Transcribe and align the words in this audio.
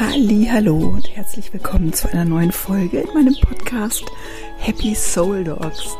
Halli, 0.00 0.48
hallo 0.50 0.76
und 0.76 1.14
herzlich 1.14 1.52
willkommen 1.52 1.92
zu 1.92 2.10
einer 2.10 2.24
neuen 2.24 2.50
Folge 2.50 3.00
in 3.00 3.12
meinem 3.12 3.36
Podcast 3.38 4.04
Happy 4.56 4.94
Soul 4.94 5.44
Dogs. 5.44 5.96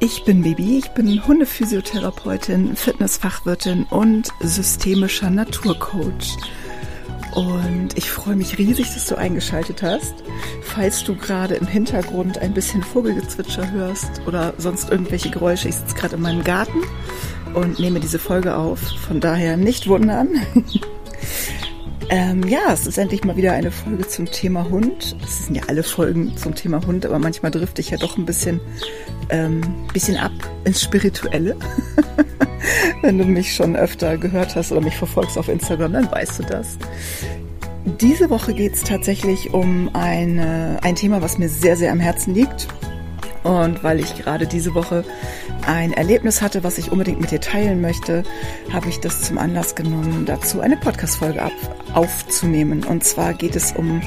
Ich 0.00 0.24
bin 0.24 0.42
Bibi, 0.42 0.78
ich 0.78 0.88
bin 0.92 1.24
Hundephysiotherapeutin, 1.26 2.74
Fitnessfachwirtin 2.74 3.84
und 3.90 4.30
systemischer 4.40 5.28
Naturcoach. 5.28 6.38
Und 7.34 7.96
ich 7.96 8.10
freue 8.10 8.36
mich 8.36 8.56
riesig, 8.56 8.92
dass 8.94 9.06
du 9.06 9.16
eingeschaltet 9.16 9.82
hast. 9.82 10.14
Falls 10.62 11.04
du 11.04 11.14
gerade 11.14 11.56
im 11.56 11.66
Hintergrund 11.66 12.38
ein 12.38 12.54
bisschen 12.54 12.82
Vogelgezwitscher 12.82 13.70
hörst 13.70 14.22
oder 14.26 14.54
sonst 14.56 14.90
irgendwelche 14.90 15.30
Geräusche, 15.30 15.68
ich 15.68 15.76
sitze 15.76 15.94
gerade 15.94 16.16
in 16.16 16.22
meinem 16.22 16.42
Garten 16.42 16.80
und 17.52 17.78
nehme 17.78 18.00
diese 18.00 18.18
Folge 18.18 18.56
auf. 18.56 18.80
Von 19.06 19.20
daher 19.20 19.58
nicht 19.58 19.88
wundern. 19.88 20.30
Ähm, 22.08 22.42
ja, 22.48 22.72
es 22.72 22.86
ist 22.86 22.98
endlich 22.98 23.24
mal 23.24 23.36
wieder 23.36 23.52
eine 23.52 23.70
Folge 23.70 24.06
zum 24.06 24.26
Thema 24.26 24.68
Hund. 24.68 25.16
Es 25.24 25.46
sind 25.46 25.56
ja 25.56 25.62
alle 25.68 25.82
Folgen 25.82 26.36
zum 26.36 26.54
Thema 26.54 26.84
Hund, 26.86 27.06
aber 27.06 27.18
manchmal 27.18 27.50
drifte 27.50 27.80
ich 27.80 27.90
ja 27.90 27.98
doch 27.98 28.18
ein 28.18 28.26
bisschen, 28.26 28.60
ähm, 29.30 29.60
bisschen 29.92 30.16
ab 30.16 30.32
ins 30.64 30.82
Spirituelle. 30.82 31.56
Wenn 33.02 33.18
du 33.18 33.24
mich 33.24 33.54
schon 33.54 33.76
öfter 33.76 34.18
gehört 34.18 34.56
hast 34.56 34.72
oder 34.72 34.80
mich 34.80 34.96
verfolgst 34.96 35.38
auf 35.38 35.48
Instagram, 35.48 35.92
dann 35.92 36.10
weißt 36.10 36.40
du 36.40 36.42
das. 36.44 36.78
Diese 38.00 38.30
Woche 38.30 38.54
geht 38.54 38.74
es 38.74 38.84
tatsächlich 38.84 39.52
um 39.52 39.90
eine, 39.94 40.78
ein 40.82 40.94
Thema, 40.94 41.20
was 41.20 41.38
mir 41.38 41.48
sehr, 41.48 41.76
sehr 41.76 41.90
am 41.90 41.98
Herzen 41.98 42.34
liegt. 42.34 42.68
Und 43.42 43.82
weil 43.82 44.00
ich 44.00 44.16
gerade 44.16 44.46
diese 44.46 44.74
Woche 44.74 45.04
ein 45.66 45.92
Erlebnis 45.92 46.42
hatte, 46.42 46.62
was 46.62 46.78
ich 46.78 46.92
unbedingt 46.92 47.20
mit 47.20 47.30
dir 47.30 47.40
teilen 47.40 47.80
möchte, 47.80 48.22
habe 48.72 48.88
ich 48.88 49.00
das 49.00 49.22
zum 49.22 49.38
Anlass 49.38 49.74
genommen, 49.74 50.24
dazu 50.26 50.60
eine 50.60 50.76
Podcast-Folge 50.76 51.42
aufzunehmen. 51.94 52.84
Und 52.84 53.04
zwar 53.04 53.34
geht 53.34 53.56
es 53.56 53.72
um 53.72 54.00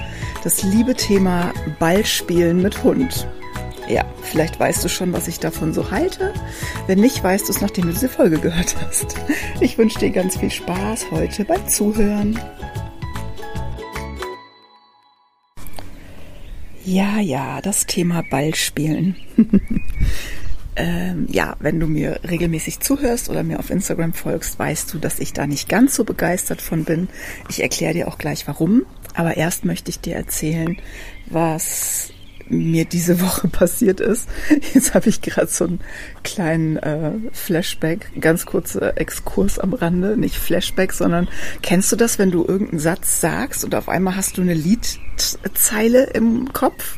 das 0.43 0.63
liebe 0.63 0.95
Thema 0.95 1.51
Ballspielen 1.79 2.61
mit 2.61 2.83
Hund. 2.83 3.27
Ja, 3.87 4.03
vielleicht 4.23 4.59
weißt 4.59 4.83
du 4.83 4.89
schon, 4.89 5.13
was 5.13 5.27
ich 5.27 5.39
davon 5.39 5.73
so 5.73 5.91
halte. 5.91 6.33
Wenn 6.87 6.99
nicht, 6.99 7.23
weißt 7.23 7.47
du 7.47 7.51
es, 7.51 7.61
nachdem 7.61 7.85
du 7.85 7.91
diese 7.91 8.09
Folge 8.09 8.39
gehört 8.39 8.75
hast. 8.81 9.15
Ich 9.59 9.77
wünsche 9.77 9.99
dir 9.99 10.09
ganz 10.09 10.37
viel 10.37 10.49
Spaß 10.49 11.11
heute 11.11 11.45
beim 11.45 11.67
Zuhören. 11.67 12.39
Ja, 16.85 17.19
ja, 17.19 17.61
das 17.61 17.87
Thema 17.87 18.21
Ballspielen. 18.29 19.15
ähm, 20.75 21.27
ja, 21.31 21.55
wenn 21.59 21.79
du 21.79 21.87
mir 21.87 22.19
regelmäßig 22.29 22.79
zuhörst 22.79 23.27
oder 23.27 23.41
mir 23.41 23.57
auf 23.57 23.71
Instagram 23.71 24.13
folgst, 24.13 24.59
weißt 24.59 24.93
du, 24.93 24.99
dass 24.99 25.17
ich 25.17 25.33
da 25.33 25.47
nicht 25.47 25.67
ganz 25.67 25.95
so 25.95 26.03
begeistert 26.03 26.61
von 26.61 26.83
bin. 26.83 27.09
Ich 27.49 27.63
erkläre 27.63 27.95
dir 27.95 28.07
auch 28.07 28.19
gleich 28.19 28.47
warum. 28.47 28.85
Aber 29.15 29.35
erst 29.35 29.65
möchte 29.65 29.89
ich 29.89 29.99
dir 29.99 30.15
erzählen, 30.15 30.77
was 31.25 32.11
mir 32.47 32.85
diese 32.85 33.21
Woche 33.21 33.47
passiert 33.49 33.99
ist. 33.99 34.29
Jetzt 34.73 34.93
habe 34.93 35.09
ich 35.09 35.21
gerade 35.21 35.47
so 35.47 35.65
einen 35.65 35.79
kleinen 36.23 36.77
äh, 36.77 37.11
Flashback, 37.31 38.11
ganz 38.19 38.45
kurzer 38.45 38.97
Exkurs 38.97 39.59
am 39.59 39.73
Rande, 39.73 40.17
nicht 40.17 40.37
Flashback, 40.37 40.93
sondern 40.93 41.27
kennst 41.61 41.91
du 41.91 41.95
das, 41.95 42.19
wenn 42.19 42.31
du 42.31 42.45
irgendeinen 42.45 42.79
Satz 42.79 43.21
sagst 43.21 43.63
und 43.63 43.75
auf 43.75 43.89
einmal 43.89 44.15
hast 44.15 44.37
du 44.37 44.41
eine 44.41 44.53
Liedzeile 44.53 46.05
im 46.13 46.53
Kopf? 46.53 46.97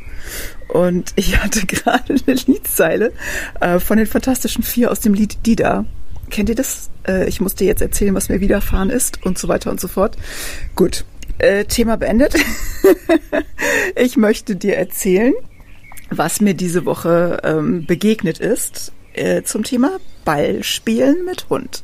Und 0.68 1.14
ich 1.16 1.42
hatte 1.42 1.66
gerade 1.66 2.16
eine 2.26 2.36
Liedzeile 2.36 3.14
äh, 3.60 3.80
von 3.80 3.98
den 3.98 4.08
Fantastischen 4.08 4.64
Vier 4.64 4.92
aus 4.92 5.00
dem 5.00 5.14
Lied 5.14 5.46
Dida. 5.46 5.86
Kennt 6.30 6.50
ihr 6.50 6.56
das? 6.56 6.90
Äh, 7.08 7.28
ich 7.28 7.40
muss 7.40 7.56
dir 7.56 7.68
jetzt 7.68 7.82
erzählen, 7.82 8.14
was 8.14 8.30
mir 8.30 8.42
widerfahren 8.42 8.90
ist 8.90 9.26
und 9.26 9.38
so 9.38 9.48
weiter 9.48 9.72
und 9.72 9.80
so 9.80 9.88
fort. 9.88 10.18
Gut, 10.76 11.06
äh, 11.38 11.66
Thema 11.66 11.98
beendet. 11.98 12.36
ich 13.96 14.18
möchte 14.18 14.56
dir 14.56 14.78
erzählen, 14.78 15.34
was 16.10 16.42
mir 16.42 16.54
diese 16.54 16.86
Woche 16.86 17.40
ähm, 17.44 17.86
begegnet 17.86 18.40
ist 18.40 18.92
äh, 19.18 19.44
zum 19.44 19.64
Thema 19.64 20.00
Ballspielen 20.26 21.26
mit 21.26 21.50
Hund. 21.50 21.84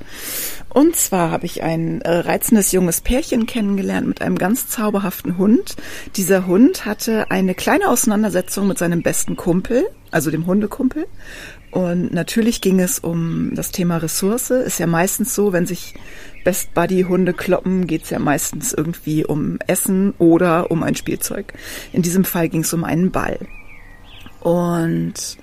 Und 0.69 0.95
zwar 0.95 1.31
habe 1.31 1.45
ich 1.45 1.61
ein 1.61 2.01
äh, 2.01 2.11
reizendes 2.11 2.71
junges 2.71 3.01
Pärchen 3.01 3.45
kennengelernt 3.45 4.07
mit 4.07 4.21
einem 4.21 4.37
ganz 4.37 4.67
zauberhaften 4.67 5.37
Hund. 5.37 5.75
Dieser 6.15 6.47
Hund 6.47 6.85
hatte 6.85 7.29
eine 7.31 7.53
kleine 7.55 7.89
Auseinandersetzung 7.89 8.67
mit 8.67 8.77
seinem 8.77 9.03
besten 9.03 9.35
Kumpel, 9.35 9.85
also 10.11 10.31
dem 10.31 10.45
Hundekumpel. 10.47 11.05
Und 11.71 12.13
natürlich 12.13 12.61
ging 12.61 12.79
es 12.79 12.99
um 12.99 13.51
das 13.55 13.71
Thema 13.71 13.97
Ressource. 13.97 14.51
Ist 14.51 14.79
ja 14.79 14.87
meistens 14.87 15.33
so, 15.33 15.53
wenn 15.53 15.65
sich 15.65 15.95
Best 16.43 16.73
Buddy 16.73 17.03
Hunde 17.03 17.33
kloppen, 17.33 17.87
geht's 17.87 18.09
ja 18.09 18.19
meistens 18.19 18.73
irgendwie 18.73 19.25
um 19.25 19.57
Essen 19.65 20.13
oder 20.19 20.69
um 20.69 20.83
ein 20.83 20.95
Spielzeug. 20.95 21.53
In 21.91 22.01
diesem 22.01 22.25
Fall 22.25 22.49
ging 22.49 22.61
es 22.61 22.73
um 22.73 22.83
einen 22.83 23.11
Ball. 23.11 23.39
Und 24.41 25.37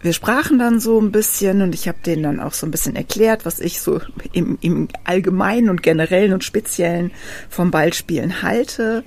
wir 0.00 0.12
sprachen 0.12 0.58
dann 0.58 0.78
so 0.78 1.00
ein 1.00 1.10
bisschen 1.10 1.60
und 1.62 1.74
ich 1.74 1.88
habe 1.88 1.98
denen 2.04 2.22
dann 2.22 2.40
auch 2.40 2.52
so 2.52 2.66
ein 2.66 2.70
bisschen 2.70 2.94
erklärt, 2.94 3.44
was 3.44 3.58
ich 3.58 3.80
so 3.80 4.00
im, 4.32 4.56
im 4.60 4.88
Allgemeinen 5.04 5.70
und 5.70 5.82
Generellen 5.82 6.32
und 6.32 6.44
Speziellen 6.44 7.10
vom 7.48 7.70
Ballspielen 7.70 8.42
halte. 8.42 9.04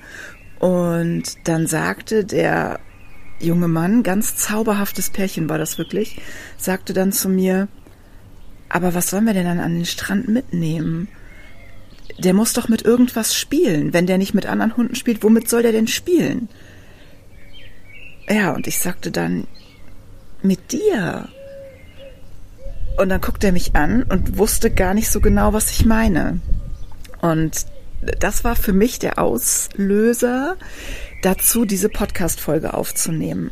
Und 0.59 1.23
dann 1.45 1.65
sagte 1.67 2.25
der 2.25 2.79
junge 3.39 3.69
Mann, 3.69 4.03
ganz 4.03 4.35
zauberhaftes 4.35 5.09
Pärchen 5.09 5.49
war 5.49 5.57
das 5.57 5.77
wirklich, 5.77 6.19
sagte 6.57 6.93
dann 6.93 7.11
zu 7.11 7.29
mir, 7.29 7.69
aber 8.67 8.93
was 8.93 9.09
sollen 9.09 9.25
wir 9.25 9.33
denn 9.33 9.45
dann 9.45 9.59
an 9.59 9.75
den 9.75 9.85
Strand 9.85 10.27
mitnehmen? 10.27 11.07
Der 12.19 12.33
muss 12.33 12.53
doch 12.53 12.67
mit 12.69 12.83
irgendwas 12.83 13.33
spielen. 13.33 13.93
Wenn 13.93 14.07
der 14.07 14.17
nicht 14.17 14.33
mit 14.33 14.45
anderen 14.45 14.77
Hunden 14.77 14.95
spielt, 14.95 15.23
womit 15.23 15.49
soll 15.49 15.63
der 15.63 15.71
denn 15.71 15.87
spielen? 15.87 16.49
Ja, 18.29 18.51
und 18.51 18.67
ich 18.67 18.77
sagte 18.77 19.11
dann, 19.11 19.47
mit 20.43 20.71
dir. 20.71 21.27
Und 22.97 23.09
dann 23.09 23.21
guckte 23.21 23.47
er 23.47 23.53
mich 23.53 23.75
an 23.75 24.03
und 24.03 24.37
wusste 24.37 24.69
gar 24.69 24.93
nicht 24.93 25.09
so 25.09 25.21
genau, 25.21 25.53
was 25.53 25.71
ich 25.71 25.85
meine. 25.85 26.39
Und 27.21 27.65
das 28.19 28.43
war 28.43 28.55
für 28.55 28.73
mich 28.73 28.99
der 28.99 29.19
Auslöser 29.19 30.57
dazu, 31.21 31.65
diese 31.65 31.89
Podcast-Folge 31.89 32.73
aufzunehmen. 32.73 33.51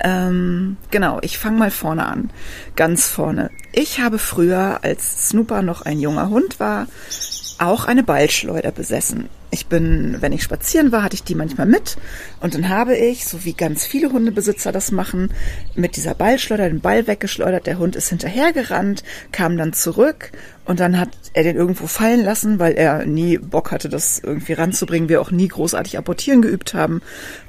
Ähm, 0.00 0.76
genau, 0.90 1.18
ich 1.22 1.38
fange 1.38 1.58
mal 1.58 1.70
vorne 1.70 2.06
an. 2.06 2.30
Ganz 2.76 3.08
vorne. 3.08 3.50
Ich 3.72 4.00
habe 4.00 4.18
früher, 4.18 4.80
als 4.82 5.28
Snooper 5.28 5.62
noch 5.62 5.82
ein 5.82 6.00
junger 6.00 6.28
Hund 6.30 6.60
war, 6.60 6.86
auch 7.58 7.84
eine 7.86 8.02
Ballschleuder 8.02 8.72
besessen. 8.72 9.28
Ich 9.54 9.66
bin, 9.66 10.16
wenn 10.18 10.32
ich 10.32 10.42
spazieren 10.42 10.90
war, 10.90 11.04
hatte 11.04 11.14
ich 11.14 11.22
die 11.22 11.36
manchmal 11.36 11.68
mit 11.68 11.96
und 12.40 12.54
dann 12.54 12.68
habe 12.68 12.96
ich, 12.96 13.24
so 13.24 13.44
wie 13.44 13.52
ganz 13.52 13.86
viele 13.86 14.10
Hundebesitzer 14.10 14.72
das 14.72 14.90
machen, 14.90 15.32
mit 15.76 15.94
dieser 15.94 16.16
Ballschleuder 16.16 16.68
den 16.68 16.80
Ball 16.80 17.06
weggeschleudert. 17.06 17.68
Der 17.68 17.78
Hund 17.78 17.94
ist 17.94 18.08
hinterhergerannt, 18.08 19.04
kam 19.30 19.56
dann 19.56 19.72
zurück 19.72 20.32
und 20.64 20.80
dann 20.80 20.98
hat 20.98 21.10
er 21.34 21.44
den 21.44 21.54
irgendwo 21.54 21.86
fallen 21.86 22.24
lassen, 22.24 22.58
weil 22.58 22.72
er 22.72 23.06
nie 23.06 23.38
Bock 23.38 23.70
hatte, 23.70 23.88
das 23.88 24.18
irgendwie 24.18 24.54
ranzubringen. 24.54 25.08
Wir 25.08 25.20
auch 25.20 25.30
nie 25.30 25.46
großartig 25.46 25.98
apportieren 25.98 26.42
geübt 26.42 26.74
haben. 26.74 27.00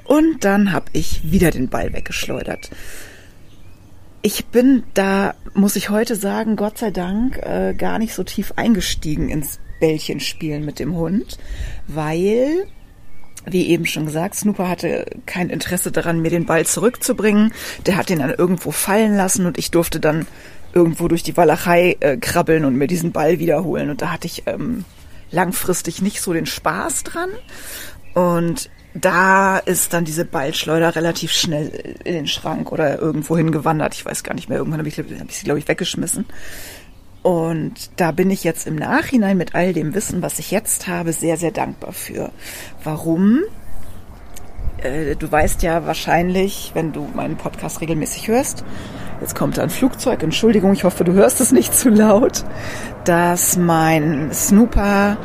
Und 0.04 0.44
dann 0.44 0.70
habe 0.70 0.86
ich 0.92 1.32
wieder 1.32 1.50
den 1.50 1.68
Ball 1.68 1.92
weggeschleudert. 1.92 2.70
Ich 4.22 4.46
bin 4.46 4.84
da, 4.94 5.34
muss 5.54 5.74
ich 5.74 5.90
heute 5.90 6.14
sagen, 6.14 6.54
Gott 6.54 6.78
sei 6.78 6.92
Dank, 6.92 7.38
äh, 7.38 7.74
gar 7.74 7.98
nicht 7.98 8.14
so 8.14 8.22
tief 8.22 8.52
eingestiegen 8.54 9.28
ins 9.28 9.58
Bällchen 9.80 10.20
spielen 10.20 10.64
mit 10.64 10.78
dem 10.78 10.94
Hund, 10.94 11.38
weil 11.86 12.66
wie 13.48 13.68
eben 13.68 13.86
schon 13.86 14.06
gesagt, 14.06 14.34
Snooper 14.34 14.68
hatte 14.68 15.06
kein 15.24 15.50
Interesse 15.50 15.92
daran, 15.92 16.20
mir 16.20 16.30
den 16.30 16.46
Ball 16.46 16.66
zurückzubringen. 16.66 17.52
Der 17.86 17.96
hat 17.96 18.08
den 18.08 18.18
dann 18.18 18.30
irgendwo 18.30 18.72
fallen 18.72 19.16
lassen 19.16 19.46
und 19.46 19.56
ich 19.56 19.70
durfte 19.70 20.00
dann 20.00 20.26
irgendwo 20.72 21.08
durch 21.08 21.22
die 21.22 21.36
Walachei 21.36 21.96
äh, 22.00 22.16
krabbeln 22.16 22.64
und 22.64 22.76
mir 22.76 22.88
diesen 22.88 23.12
Ball 23.12 23.38
wiederholen. 23.38 23.88
Und 23.88 24.02
da 24.02 24.10
hatte 24.10 24.26
ich 24.26 24.42
ähm, 24.46 24.84
langfristig 25.30 26.02
nicht 26.02 26.20
so 26.20 26.32
den 26.32 26.46
Spaß 26.46 27.04
dran. 27.04 27.30
Und 28.14 28.68
da 28.94 29.58
ist 29.58 29.92
dann 29.92 30.04
diese 30.04 30.24
Ballschleuder 30.24 30.96
relativ 30.96 31.32
schnell 31.32 31.96
in 32.04 32.14
den 32.14 32.26
Schrank 32.26 32.72
oder 32.72 32.98
irgendwo 32.98 33.36
hingewandert. 33.36 33.94
Ich 33.94 34.04
weiß 34.04 34.24
gar 34.24 34.34
nicht 34.34 34.48
mehr. 34.48 34.58
Irgendwann 34.58 34.80
habe 34.80 34.88
ich, 34.88 34.98
hab 34.98 35.28
ich 35.28 35.36
sie, 35.36 35.44
glaube 35.44 35.58
ich, 35.58 35.68
weggeschmissen. 35.68 36.24
Und 37.26 37.90
da 37.96 38.12
bin 38.12 38.30
ich 38.30 38.44
jetzt 38.44 38.68
im 38.68 38.76
Nachhinein 38.76 39.36
mit 39.36 39.56
all 39.56 39.72
dem 39.72 39.96
Wissen, 39.96 40.22
was 40.22 40.38
ich 40.38 40.52
jetzt 40.52 40.86
habe, 40.86 41.12
sehr, 41.12 41.36
sehr 41.36 41.50
dankbar 41.50 41.90
für. 41.92 42.30
Warum? 42.84 43.40
Äh, 44.80 45.16
du 45.16 45.32
weißt 45.32 45.64
ja 45.64 45.84
wahrscheinlich, 45.86 46.70
wenn 46.74 46.92
du 46.92 47.08
meinen 47.16 47.36
Podcast 47.36 47.80
regelmäßig 47.80 48.28
hörst, 48.28 48.62
jetzt 49.20 49.34
kommt 49.34 49.58
ein 49.58 49.70
Flugzeug, 49.70 50.22
Entschuldigung, 50.22 50.72
ich 50.72 50.84
hoffe, 50.84 51.02
du 51.02 51.14
hörst 51.14 51.40
es 51.40 51.50
nicht 51.50 51.74
zu 51.74 51.88
laut, 51.88 52.44
dass 53.02 53.56
mein 53.56 54.32
Snooper, 54.32 55.16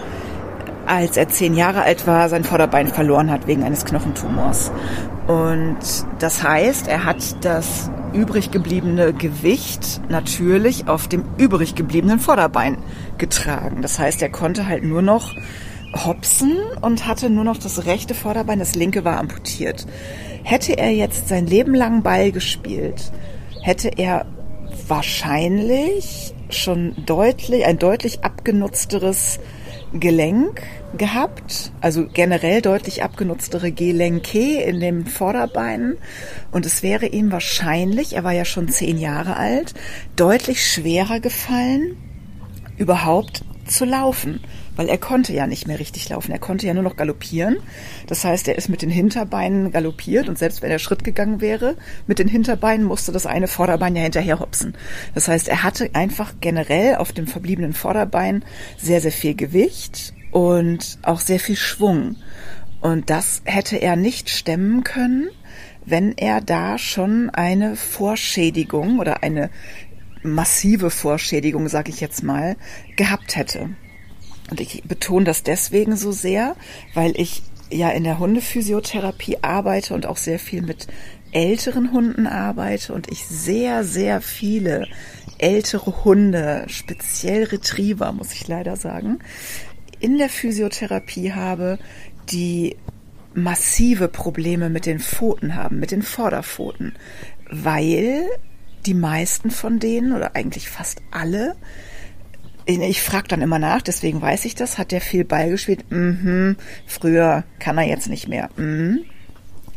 als 0.87 1.17
er 1.17 1.29
zehn 1.29 1.53
Jahre 1.53 1.83
alt 1.83 2.07
war, 2.07 2.29
sein 2.29 2.43
Vorderbein 2.43 2.87
verloren 2.87 3.29
hat 3.29 3.45
wegen 3.45 3.61
eines 3.61 3.85
Knochentumors. 3.85 4.71
Und 5.27 5.77
das 6.17 6.41
heißt, 6.41 6.87
er 6.87 7.05
hat 7.05 7.45
das 7.45 7.91
übrig 8.13 8.51
gebliebene 8.51 9.13
Gewicht 9.13 10.01
natürlich 10.09 10.87
auf 10.87 11.07
dem 11.07 11.23
übrig 11.37 11.75
gebliebenen 11.75 12.19
Vorderbein 12.19 12.77
getragen. 13.17 13.81
Das 13.81 13.99
heißt, 13.99 14.21
er 14.21 14.29
konnte 14.29 14.67
halt 14.67 14.83
nur 14.83 15.01
noch 15.01 15.35
Hopsen 15.93 16.57
und 16.81 17.07
hatte 17.07 17.29
nur 17.29 17.43
noch 17.43 17.57
das 17.57 17.85
rechte 17.85 18.13
Vorderbein, 18.13 18.59
das 18.59 18.75
linke 18.75 19.03
war 19.03 19.17
amputiert. 19.17 19.85
Hätte 20.43 20.77
er 20.77 20.91
jetzt 20.91 21.27
sein 21.27 21.47
Leben 21.47 21.75
lang 21.75 22.03
Ball 22.03 22.31
gespielt, 22.31 23.11
hätte 23.61 23.89
er 23.97 24.25
wahrscheinlich 24.87 26.33
schon 26.49 26.95
deutlich, 27.05 27.65
ein 27.65 27.77
deutlich 27.77 28.23
abgenutzteres 28.23 29.39
Gelenk 29.93 30.61
gehabt, 30.97 31.71
also 31.81 32.07
generell 32.07 32.61
deutlich 32.61 33.03
abgenutztere 33.03 33.71
Gelenke 33.71 34.61
in 34.61 34.79
dem 34.79 35.05
Vorderbein. 35.05 35.97
Und 36.51 36.65
es 36.65 36.83
wäre 36.83 37.07
ihm 37.07 37.31
wahrscheinlich, 37.31 38.13
er 38.13 38.23
war 38.23 38.33
ja 38.33 38.45
schon 38.45 38.69
zehn 38.69 38.97
Jahre 38.97 39.37
alt, 39.37 39.73
deutlich 40.15 40.65
schwerer 40.65 41.19
gefallen, 41.19 41.97
überhaupt 42.77 43.43
zu 43.67 43.85
laufen 43.85 44.41
weil 44.81 44.89
er 44.89 44.97
konnte 44.97 45.31
ja 45.31 45.45
nicht 45.45 45.67
mehr 45.67 45.77
richtig 45.77 46.09
laufen. 46.09 46.31
Er 46.31 46.39
konnte 46.39 46.65
ja 46.65 46.73
nur 46.73 46.81
noch 46.81 46.95
galoppieren. 46.95 47.57
Das 48.07 48.25
heißt, 48.25 48.47
er 48.47 48.55
ist 48.55 48.67
mit 48.67 48.81
den 48.81 48.89
Hinterbeinen 48.89 49.71
galoppiert 49.71 50.27
und 50.27 50.39
selbst 50.39 50.63
wenn 50.63 50.71
er 50.71 50.79
Schritt 50.79 51.03
gegangen 51.03 51.39
wäre, 51.39 51.75
mit 52.07 52.17
den 52.17 52.27
Hinterbeinen 52.27 52.83
musste 52.83 53.11
das 53.11 53.27
eine 53.27 53.47
Vorderbein 53.47 53.95
ja 53.95 54.01
hinterher 54.01 54.39
hopsen. 54.39 54.73
Das 55.13 55.27
heißt, 55.27 55.49
er 55.49 55.61
hatte 55.61 55.91
einfach 55.93 56.33
generell 56.41 56.95
auf 56.95 57.11
dem 57.11 57.27
verbliebenen 57.27 57.73
Vorderbein 57.73 58.43
sehr, 58.75 59.01
sehr 59.01 59.11
viel 59.11 59.35
Gewicht 59.35 60.15
und 60.31 60.97
auch 61.03 61.19
sehr 61.19 61.39
viel 61.39 61.57
Schwung. 61.57 62.15
Und 62.79 63.11
das 63.11 63.43
hätte 63.45 63.77
er 63.77 63.95
nicht 63.95 64.31
stemmen 64.31 64.83
können, 64.83 65.29
wenn 65.85 66.17
er 66.17 66.41
da 66.41 66.79
schon 66.79 67.29
eine 67.29 67.75
Vorschädigung 67.75 68.97
oder 68.97 69.21
eine 69.21 69.51
massive 70.23 70.89
Vorschädigung, 70.89 71.69
sage 71.69 71.91
ich 71.91 72.01
jetzt 72.01 72.23
mal, 72.23 72.55
gehabt 72.95 73.35
hätte. 73.35 73.69
Und 74.51 74.59
ich 74.59 74.83
betone 74.83 75.25
das 75.25 75.43
deswegen 75.43 75.95
so 75.95 76.11
sehr, 76.11 76.55
weil 76.93 77.19
ich 77.19 77.41
ja 77.71 77.89
in 77.89 78.03
der 78.03 78.19
Hundephysiotherapie 78.19 79.37
arbeite 79.41 79.93
und 79.93 80.05
auch 80.05 80.17
sehr 80.17 80.39
viel 80.39 80.61
mit 80.61 80.87
älteren 81.31 81.93
Hunden 81.93 82.27
arbeite 82.27 82.93
und 82.93 83.09
ich 83.09 83.25
sehr, 83.25 83.85
sehr 83.85 84.21
viele 84.21 84.87
ältere 85.37 86.03
Hunde, 86.03 86.65
speziell 86.67 87.45
Retriever, 87.45 88.11
muss 88.11 88.33
ich 88.33 88.47
leider 88.47 88.75
sagen, 88.75 89.19
in 90.01 90.17
der 90.17 90.29
Physiotherapie 90.29 91.31
habe, 91.31 91.79
die 92.29 92.75
massive 93.33 94.09
Probleme 94.09 94.69
mit 94.69 94.85
den 94.85 94.99
Pfoten 94.99 95.55
haben, 95.55 95.79
mit 95.79 95.91
den 95.91 96.01
Vorderpfoten, 96.01 96.93
weil 97.49 98.25
die 98.85 98.93
meisten 98.93 99.49
von 99.49 99.79
denen 99.79 100.11
oder 100.11 100.35
eigentlich 100.35 100.69
fast 100.69 101.01
alle 101.11 101.55
ich 102.65 103.01
frage 103.01 103.27
dann 103.27 103.41
immer 103.41 103.59
nach, 103.59 103.81
deswegen 103.81 104.21
weiß 104.21 104.45
ich 104.45 104.55
das. 104.55 104.77
Hat 104.77 104.91
der 104.91 105.01
viel 105.01 105.25
Ball 105.25 105.49
gespielt? 105.49 105.89
Mhm. 105.91 106.57
Früher 106.85 107.43
kann 107.59 107.77
er 107.77 107.87
jetzt 107.87 108.09
nicht 108.09 108.27
mehr. 108.27 108.49
Mhm. 108.57 109.05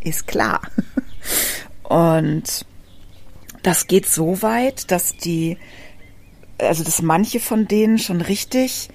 Ist 0.02 0.26
klar. 0.26 0.60
Und 1.82 2.66
das 3.62 3.86
geht 3.86 4.06
so 4.06 4.42
weit, 4.42 4.90
dass 4.90 5.16
die, 5.16 5.56
also 6.58 6.84
dass 6.84 7.02
manche 7.02 7.40
von 7.40 7.66
denen 7.66 7.98
schon 7.98 8.20
richtig 8.20 8.88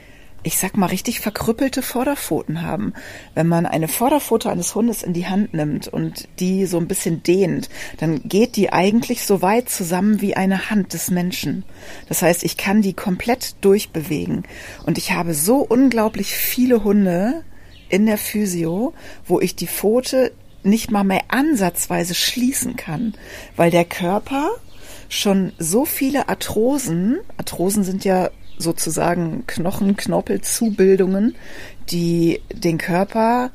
ich 0.43 0.57
sag 0.57 0.77
mal, 0.77 0.87
richtig 0.87 1.19
verkrüppelte 1.19 1.81
Vorderpfoten 1.81 2.61
haben. 2.61 2.93
Wenn 3.35 3.47
man 3.47 3.65
eine 3.65 3.87
Vorderpfote 3.87 4.49
eines 4.49 4.73
Hundes 4.75 5.03
in 5.03 5.13
die 5.13 5.27
Hand 5.27 5.53
nimmt 5.53 5.87
und 5.87 6.27
die 6.39 6.65
so 6.65 6.77
ein 6.77 6.87
bisschen 6.87 7.23
dehnt, 7.23 7.69
dann 7.97 8.21
geht 8.23 8.55
die 8.55 8.71
eigentlich 8.71 9.25
so 9.25 9.41
weit 9.41 9.69
zusammen 9.69 10.21
wie 10.21 10.35
eine 10.35 10.69
Hand 10.69 10.93
des 10.93 11.11
Menschen. 11.11 11.63
Das 12.07 12.21
heißt, 12.21 12.43
ich 12.43 12.57
kann 12.57 12.81
die 12.81 12.93
komplett 12.93 13.55
durchbewegen. 13.61 14.43
Und 14.85 14.97
ich 14.97 15.11
habe 15.11 15.33
so 15.33 15.57
unglaublich 15.57 16.33
viele 16.33 16.83
Hunde 16.83 17.43
in 17.89 18.05
der 18.05 18.17
Physio, 18.17 18.93
wo 19.25 19.39
ich 19.39 19.55
die 19.55 19.67
Pfote 19.67 20.31
nicht 20.63 20.91
mal 20.91 21.03
mehr 21.03 21.23
ansatzweise 21.29 22.15
schließen 22.15 22.75
kann, 22.75 23.13
weil 23.55 23.71
der 23.71 23.85
Körper 23.85 24.49
schon 25.09 25.53
so 25.57 25.85
viele 25.85 26.29
Arthrosen, 26.29 27.19
Arthrosen 27.37 27.83
sind 27.83 28.05
ja 28.05 28.29
sozusagen 28.59 29.47
Knochenknorpelzubildungen, 29.47 31.35
die 31.89 32.41
den 32.53 32.77
Körper 32.77 33.51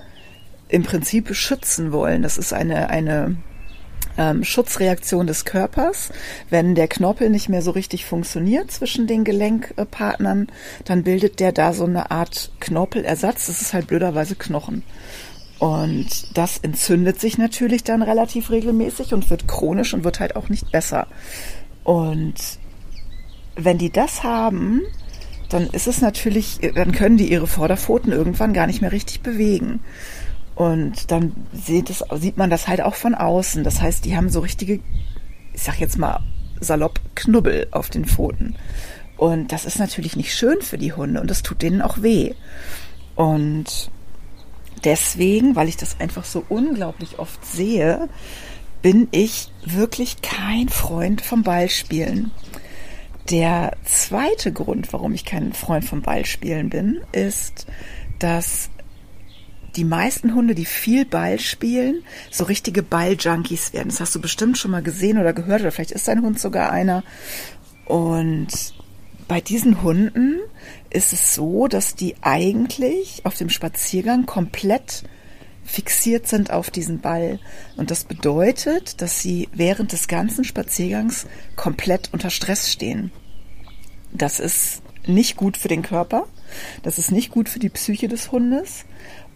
im 0.69 0.83
Prinzip 0.83 1.35
schützen 1.35 1.93
wollen. 1.93 2.23
Das 2.23 2.37
ist 2.39 2.53
eine, 2.53 2.91
eine 2.91 3.37
ähm, 4.17 4.45
Schutzreaktion 4.45 5.27
des 5.27 5.45
Körpers. 5.45 6.11
Wenn 6.51 6.75
der 6.75 6.89
Knorpel 6.89 7.31
nicht 7.31 7.49
mehr 7.49 7.63
so 7.63 7.71
richtig 7.71 8.07
funktioniert 8.07 8.71
zwischen 8.71 9.07
den 9.07 9.25
Gelenkpartnern, 9.25 10.49
dann 10.85 11.03
bildet 11.03 11.39
der 11.39 11.53
da 11.53 11.73
so 11.73 11.85
eine 11.85 12.11
Art 12.11 12.51
Knorpelersatz. 12.61 13.47
Das 13.47 13.61
ist 13.61 13.75
halt 13.75 13.87
blöderweise 13.87 14.35
Knochen. 14.35 14.83
Und 15.59 16.37
das 16.37 16.59
entzündet 16.59 17.21
sich 17.21 17.39
natürlich 17.39 17.85
dann 17.85 18.03
relativ 18.03 18.51
regelmäßig 18.51 19.15
und 19.15 19.31
wird 19.31 19.47
chronisch 19.47 19.95
und 19.95 20.05
wird 20.05 20.21
halt 20.21 20.37
auch 20.37 20.49
nicht 20.49 20.73
besser. 20.73 21.07
Und 21.85 22.35
wenn 23.57 23.79
die 23.79 23.91
das 23.91 24.23
haben, 24.23 24.83
dann 25.49 25.69
ist 25.69 25.87
es 25.87 26.01
natürlich, 26.01 26.59
dann 26.75 26.93
können 26.93 27.17
die 27.17 27.31
ihre 27.31 27.47
Vorderpfoten 27.47 28.13
irgendwann 28.13 28.53
gar 28.53 28.67
nicht 28.67 28.81
mehr 28.81 28.93
richtig 28.93 29.21
bewegen. 29.21 29.81
Und 30.55 31.11
dann 31.11 31.33
sieht, 31.53 31.91
es, 31.91 32.05
sieht 32.15 32.37
man 32.37 32.51
das 32.51 32.69
halt 32.69 32.81
auch 32.81 32.95
von 32.95 33.15
außen. 33.15 33.65
Das 33.65 33.81
heißt, 33.81 34.05
die 34.05 34.17
haben 34.17 34.29
so 34.29 34.41
richtige, 34.41 34.81
ich 35.53 35.63
sag 35.63 35.81
jetzt 35.81 35.99
mal 35.99 36.21
salopp, 36.61 37.01
Knubbel 37.15 37.67
auf 37.73 37.91
den 37.91 38.05
Pfoten. 38.05 38.57
Und 39.17 39.53
das 39.53 39.65
ist 39.65 39.79
natürlich 39.79 40.17
nicht 40.17 40.35
schön 40.35 40.61
für 40.61 40.79
die 40.79 40.93
Hunde 40.93 41.21
und 41.21 41.31
das 41.31 41.43
tut 41.43 41.63
denen 41.63 41.83
auch 41.83 42.03
weh. 42.03 42.35
Und 43.15 43.91
deswegen, 44.85 45.55
weil 45.57 45.69
ich 45.69 45.77
das 45.77 46.01
einfach 46.01 46.25
so 46.25 46.45
unglaublich 46.49 47.19
oft 47.19 47.45
sehe, 47.45 48.09
bin 48.83 49.09
ich 49.13 49.51
wirklich 49.65 50.21
kein 50.21 50.69
Freund 50.69 51.21
vom 51.21 51.43
Ballspielen. 51.43 52.33
Der 53.31 53.73
zweite 53.85 54.53
Grund, 54.53 54.93
warum 54.93 55.15
ich 55.15 55.25
kein 55.25 55.53
Freund 55.53 55.85
vom 55.85 56.03
Ballspielen 56.03 56.69
bin, 56.69 57.01
ist, 57.13 57.67
dass 58.19 58.71
die 59.77 59.85
meisten 59.85 60.35
Hunde, 60.35 60.55
die 60.55 60.67
viel 60.67 61.05
Ball 61.05 61.41
spielen, 61.41 62.05
so 62.31 62.45
richtige 62.45 62.83
Balljunkies 62.83 63.73
werden. 63.73 63.89
Das 63.89 64.01
hast 64.01 64.15
du 64.15 64.21
bestimmt 64.21 64.59
schon 64.59 64.71
mal 64.71 64.83
gesehen 64.83 65.19
oder 65.19 65.33
gehört 65.33 65.63
oder 65.63 65.73
vielleicht 65.73 65.91
ist 65.91 66.07
dein 66.07 66.23
Hund 66.23 66.39
sogar 66.39 66.71
einer. 66.71 67.03
Und 67.87 68.75
bei 69.27 69.41
diesen 69.41 69.83
Hunden 69.83 70.41
ist 70.91 71.13
es 71.13 71.35
so, 71.35 71.67
dass 71.67 71.95
die 71.95 72.15
eigentlich 72.21 73.23
auf 73.25 73.37
dem 73.37 73.49
Spaziergang 73.49 74.27
komplett 74.27 75.05
fixiert 75.65 76.29
sind 76.29 76.51
auf 76.51 76.71
diesen 76.71 77.01
Ball. 77.01 77.41
Und 77.77 77.91
das 77.91 78.05
bedeutet, 78.05 79.01
dass 79.01 79.21
sie 79.21 79.49
während 79.53 79.93
des 79.93 80.09
ganzen 80.09 80.45
Spaziergangs 80.45 81.27
komplett 81.57 82.11
unter 82.13 82.31
Stress 82.31 82.71
stehen. 82.71 83.11
Das 84.13 84.41
ist 84.41 84.83
nicht 85.07 85.37
gut 85.37 85.57
für 85.57 85.69
den 85.69 85.83
Körper. 85.83 86.27
Das 86.83 86.99
ist 86.99 87.11
nicht 87.11 87.31
gut 87.31 87.49
für 87.49 87.59
die 87.59 87.69
Psyche 87.69 88.09
des 88.09 88.31
Hundes. 88.31 88.85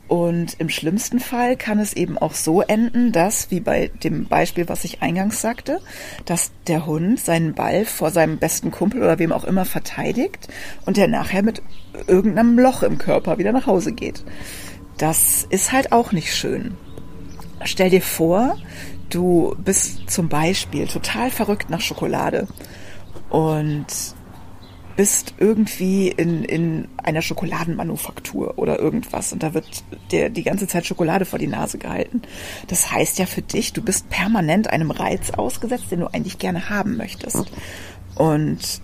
Und 0.09 0.59
im 0.59 0.71
schlimmsten 0.71 1.21
Fall 1.21 1.57
kann 1.57 1.79
es 1.79 1.93
eben 1.93 2.17
auch 2.17 2.33
so 2.33 2.63
enden, 2.63 3.13
dass, 3.13 3.51
wie 3.51 3.61
bei 3.61 3.91
dem 4.03 4.25
Beispiel, 4.25 4.67
was 4.67 4.85
ich 4.85 5.03
eingangs 5.03 5.43
sagte, 5.43 5.81
dass 6.25 6.51
der 6.67 6.87
Hund 6.87 7.21
seinen 7.21 7.53
Ball 7.53 7.85
vor 7.85 8.11
seinem 8.11 8.39
besten 8.39 8.71
Kumpel 8.71 9.03
oder 9.03 9.19
wem 9.19 9.33
auch 9.33 9.45
immer 9.45 9.67
verteidigt 9.67 10.49
und 10.87 10.97
der 10.97 11.09
nachher 11.09 11.43
mit 11.43 11.61
irgendeinem 12.07 12.59
Loch 12.59 12.83
im 12.83 12.97
Körper 12.97 13.37
wieder 13.37 13.53
nach 13.53 13.67
Hause 13.67 13.93
geht. 13.93 14.25
Das 14.99 15.47
ist 15.49 15.73
halt 15.73 15.93
auch 15.93 16.13
nicht 16.13 16.35
schön. 16.35 16.77
Stell 17.65 17.91
dir 17.91 18.03
vor, 18.03 18.57
du 19.11 19.55
bist 19.65 20.11
zum 20.11 20.29
Beispiel 20.29 20.87
total 20.87 21.31
verrückt 21.31 21.71
nach 21.71 21.81
Schokolade 21.81 22.47
und 23.31 23.87
bist 24.97 25.35
irgendwie 25.39 26.09
in, 26.09 26.43
in 26.43 26.89
einer 26.97 27.23
Schokoladenmanufaktur 27.23 28.59
oder 28.59 28.81
irgendwas 28.81 29.33
und 29.33 29.45
da 29.45 29.55
wird 29.55 29.85
dir 30.11 30.29
die 30.29 30.43
ganze 30.43 30.67
Zeit 30.67 30.87
Schokolade 30.87 31.25
vor 31.25 31.39
die 31.39 31.47
Nase 31.47 31.79
gehalten. 31.79 32.23
Das 32.67 32.91
heißt 32.91 33.21
ja 33.21 33.27
für 33.27 33.43
dich, 33.43 33.73
du 33.73 33.81
bist 33.81 34.11
permanent 34.11 34.69
einem 34.71 34.91
Reiz 34.91 35.31
ausgesetzt, 35.31 35.93
den 35.93 36.01
du 36.01 36.07
eigentlich 36.09 36.39
gerne 36.39 36.69
haben 36.69 36.97
möchtest. 36.97 37.45
Und 38.17 38.83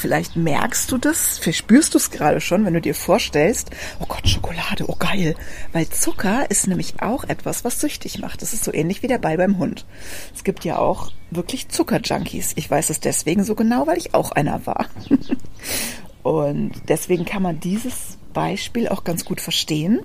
Vielleicht 0.00 0.34
merkst 0.34 0.90
du 0.90 0.96
das, 0.96 1.36
verspürst 1.36 1.92
du 1.92 1.98
es 1.98 2.10
gerade 2.10 2.40
schon, 2.40 2.64
wenn 2.64 2.72
du 2.72 2.80
dir 2.80 2.94
vorstellst, 2.94 3.70
oh 4.00 4.06
Gott, 4.08 4.26
Schokolade, 4.26 4.86
oh 4.88 4.96
geil. 4.98 5.34
Weil 5.74 5.90
Zucker 5.90 6.50
ist 6.50 6.66
nämlich 6.66 7.02
auch 7.02 7.24
etwas, 7.24 7.64
was 7.64 7.82
süchtig 7.82 8.18
macht. 8.18 8.40
Das 8.40 8.54
ist 8.54 8.64
so 8.64 8.72
ähnlich 8.72 9.02
wie 9.02 9.08
der 9.08 9.18
Ball 9.18 9.36
beim 9.36 9.58
Hund. 9.58 9.84
Es 10.34 10.42
gibt 10.42 10.64
ja 10.64 10.78
auch 10.78 11.12
wirklich 11.30 11.68
Zuckerjunkies. 11.68 12.52
Ich 12.56 12.70
weiß 12.70 12.88
es 12.88 13.00
deswegen 13.00 13.44
so 13.44 13.54
genau, 13.54 13.86
weil 13.86 13.98
ich 13.98 14.14
auch 14.14 14.32
einer 14.32 14.64
war. 14.64 14.86
Und 16.22 16.72
deswegen 16.88 17.26
kann 17.26 17.42
man 17.42 17.60
dieses 17.60 18.16
Beispiel 18.32 18.88
auch 18.88 19.04
ganz 19.04 19.26
gut 19.26 19.42
verstehen. 19.42 20.00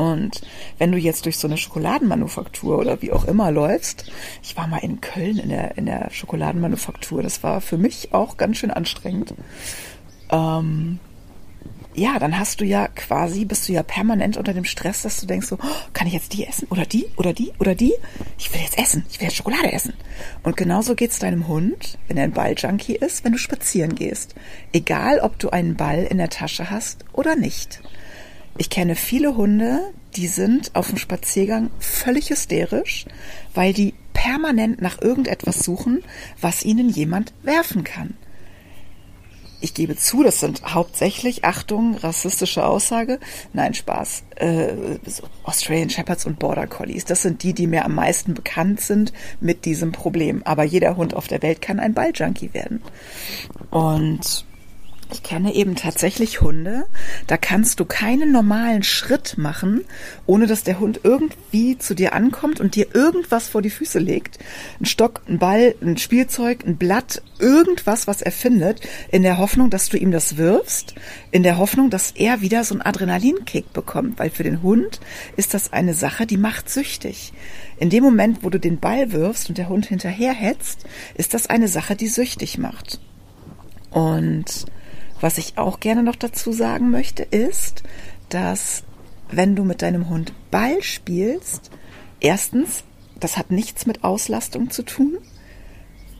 Und 0.00 0.40
wenn 0.78 0.92
du 0.92 0.96
jetzt 0.96 1.26
durch 1.26 1.36
so 1.36 1.46
eine 1.46 1.58
Schokoladenmanufaktur 1.58 2.78
oder 2.78 3.02
wie 3.02 3.12
auch 3.12 3.26
immer 3.26 3.50
läufst, 3.50 4.10
ich 4.42 4.56
war 4.56 4.66
mal 4.66 4.78
in 4.78 5.02
Köln 5.02 5.36
in 5.36 5.50
der, 5.50 5.76
in 5.76 5.84
der 5.84 6.08
Schokoladenmanufaktur, 6.10 7.22
das 7.22 7.42
war 7.42 7.60
für 7.60 7.76
mich 7.76 8.14
auch 8.14 8.38
ganz 8.38 8.56
schön 8.56 8.70
anstrengend. 8.70 9.34
Ähm, 10.30 11.00
ja, 11.94 12.18
dann 12.18 12.38
hast 12.38 12.62
du 12.62 12.64
ja 12.64 12.88
quasi, 12.88 13.44
bist 13.44 13.68
du 13.68 13.74
ja 13.74 13.82
permanent 13.82 14.38
unter 14.38 14.54
dem 14.54 14.64
Stress, 14.64 15.02
dass 15.02 15.20
du 15.20 15.26
denkst 15.26 15.48
so, 15.48 15.58
oh, 15.62 15.76
kann 15.92 16.06
ich 16.06 16.14
jetzt 16.14 16.32
die 16.32 16.46
essen 16.46 16.66
oder 16.70 16.86
die 16.86 17.04
oder 17.18 17.34
die 17.34 17.52
oder 17.58 17.74
die? 17.74 17.92
Ich 18.38 18.50
will 18.54 18.62
jetzt 18.62 18.78
essen, 18.78 19.04
ich 19.10 19.20
will 19.20 19.26
jetzt 19.26 19.36
Schokolade 19.36 19.70
essen. 19.70 19.92
Und 20.42 20.56
genauso 20.56 20.94
geht's 20.94 21.18
deinem 21.18 21.46
Hund, 21.46 21.98
wenn 22.08 22.16
er 22.16 22.24
ein 22.24 22.32
Balljunkie 22.32 22.96
ist, 22.96 23.22
wenn 23.22 23.32
du 23.32 23.38
spazieren 23.38 23.96
gehst. 23.96 24.34
Egal, 24.72 25.18
ob 25.18 25.38
du 25.38 25.50
einen 25.50 25.76
Ball 25.76 26.04
in 26.04 26.16
der 26.16 26.30
Tasche 26.30 26.70
hast 26.70 27.04
oder 27.12 27.36
nicht. 27.36 27.82
Ich 28.58 28.70
kenne 28.70 28.94
viele 28.94 29.36
Hunde, 29.36 29.92
die 30.16 30.26
sind 30.26 30.74
auf 30.74 30.88
dem 30.88 30.98
Spaziergang 30.98 31.70
völlig 31.78 32.30
hysterisch, 32.30 33.06
weil 33.54 33.72
die 33.72 33.94
permanent 34.12 34.82
nach 34.82 35.00
irgendetwas 35.00 35.60
suchen, 35.60 36.02
was 36.40 36.64
ihnen 36.64 36.90
jemand 36.90 37.32
werfen 37.42 37.84
kann 37.84 38.16
ich 39.60 39.74
gebe 39.74 39.96
zu, 39.96 40.22
das 40.22 40.40
sind 40.40 40.62
hauptsächlich, 40.74 41.44
Achtung, 41.44 41.96
rassistische 41.96 42.64
Aussage, 42.64 43.20
nein, 43.52 43.74
Spaß, 43.74 44.24
äh, 44.36 44.72
Australian 45.44 45.90
Shepherds 45.90 46.26
und 46.26 46.38
Border 46.38 46.66
Collies, 46.66 47.04
das 47.04 47.22
sind 47.22 47.42
die, 47.42 47.52
die 47.52 47.66
mir 47.66 47.84
am 47.84 47.94
meisten 47.94 48.34
bekannt 48.34 48.80
sind 48.80 49.12
mit 49.40 49.64
diesem 49.64 49.92
Problem. 49.92 50.42
Aber 50.44 50.64
jeder 50.64 50.96
Hund 50.96 51.14
auf 51.14 51.28
der 51.28 51.42
Welt 51.42 51.60
kann 51.60 51.78
ein 51.78 51.94
Balljunkie 51.94 52.54
werden. 52.54 52.82
Und 53.70 54.44
ich 55.12 55.22
kenne 55.22 55.54
eben 55.54 55.76
tatsächlich 55.76 56.40
Hunde, 56.40 56.86
da 57.26 57.36
kannst 57.36 57.80
du 57.80 57.84
keinen 57.84 58.32
normalen 58.32 58.82
Schritt 58.82 59.38
machen, 59.38 59.84
ohne 60.26 60.46
dass 60.46 60.62
der 60.62 60.80
Hund 60.80 61.00
irgendwie 61.02 61.78
zu 61.78 61.94
dir 61.94 62.12
ankommt 62.12 62.60
und 62.60 62.74
dir 62.74 62.94
irgendwas 62.94 63.48
vor 63.48 63.62
die 63.62 63.70
Füße 63.70 63.98
legt. 63.98 64.38
Ein 64.80 64.86
Stock, 64.86 65.22
ein 65.28 65.38
Ball, 65.38 65.74
ein 65.82 65.96
Spielzeug, 65.96 66.64
ein 66.66 66.76
Blatt, 66.76 67.22
irgendwas, 67.38 68.06
was 68.06 68.22
er 68.22 68.32
findet, 68.32 68.80
in 69.10 69.22
der 69.22 69.38
Hoffnung, 69.38 69.70
dass 69.70 69.88
du 69.88 69.96
ihm 69.96 70.10
das 70.10 70.36
wirfst, 70.36 70.94
in 71.30 71.42
der 71.42 71.58
Hoffnung, 71.58 71.90
dass 71.90 72.12
er 72.12 72.40
wieder 72.40 72.64
so 72.64 72.74
einen 72.74 72.82
Adrenalinkick 72.82 73.72
bekommt, 73.72 74.18
weil 74.18 74.30
für 74.30 74.44
den 74.44 74.62
Hund 74.62 75.00
ist 75.36 75.54
das 75.54 75.72
eine 75.72 75.94
Sache, 75.94 76.26
die 76.26 76.36
macht 76.36 76.68
süchtig. 76.68 77.32
In 77.78 77.90
dem 77.90 78.04
Moment, 78.04 78.42
wo 78.42 78.50
du 78.50 78.60
den 78.60 78.78
Ball 78.78 79.12
wirfst 79.12 79.48
und 79.48 79.58
der 79.58 79.68
Hund 79.68 79.86
hinterherhetzt, 79.86 80.84
ist 81.14 81.34
das 81.34 81.48
eine 81.48 81.68
Sache, 81.68 81.96
die 81.96 82.08
süchtig 82.08 82.58
macht. 82.58 83.00
Und 83.90 84.66
was 85.20 85.38
ich 85.38 85.58
auch 85.58 85.80
gerne 85.80 86.02
noch 86.02 86.16
dazu 86.16 86.52
sagen 86.52 86.90
möchte, 86.90 87.22
ist, 87.22 87.82
dass 88.28 88.84
wenn 89.30 89.54
du 89.54 89.64
mit 89.64 89.82
deinem 89.82 90.08
Hund 90.08 90.32
Ball 90.50 90.82
spielst, 90.82 91.70
erstens, 92.20 92.84
das 93.18 93.36
hat 93.36 93.50
nichts 93.50 93.86
mit 93.86 94.02
Auslastung 94.02 94.70
zu 94.70 94.82
tun 94.82 95.18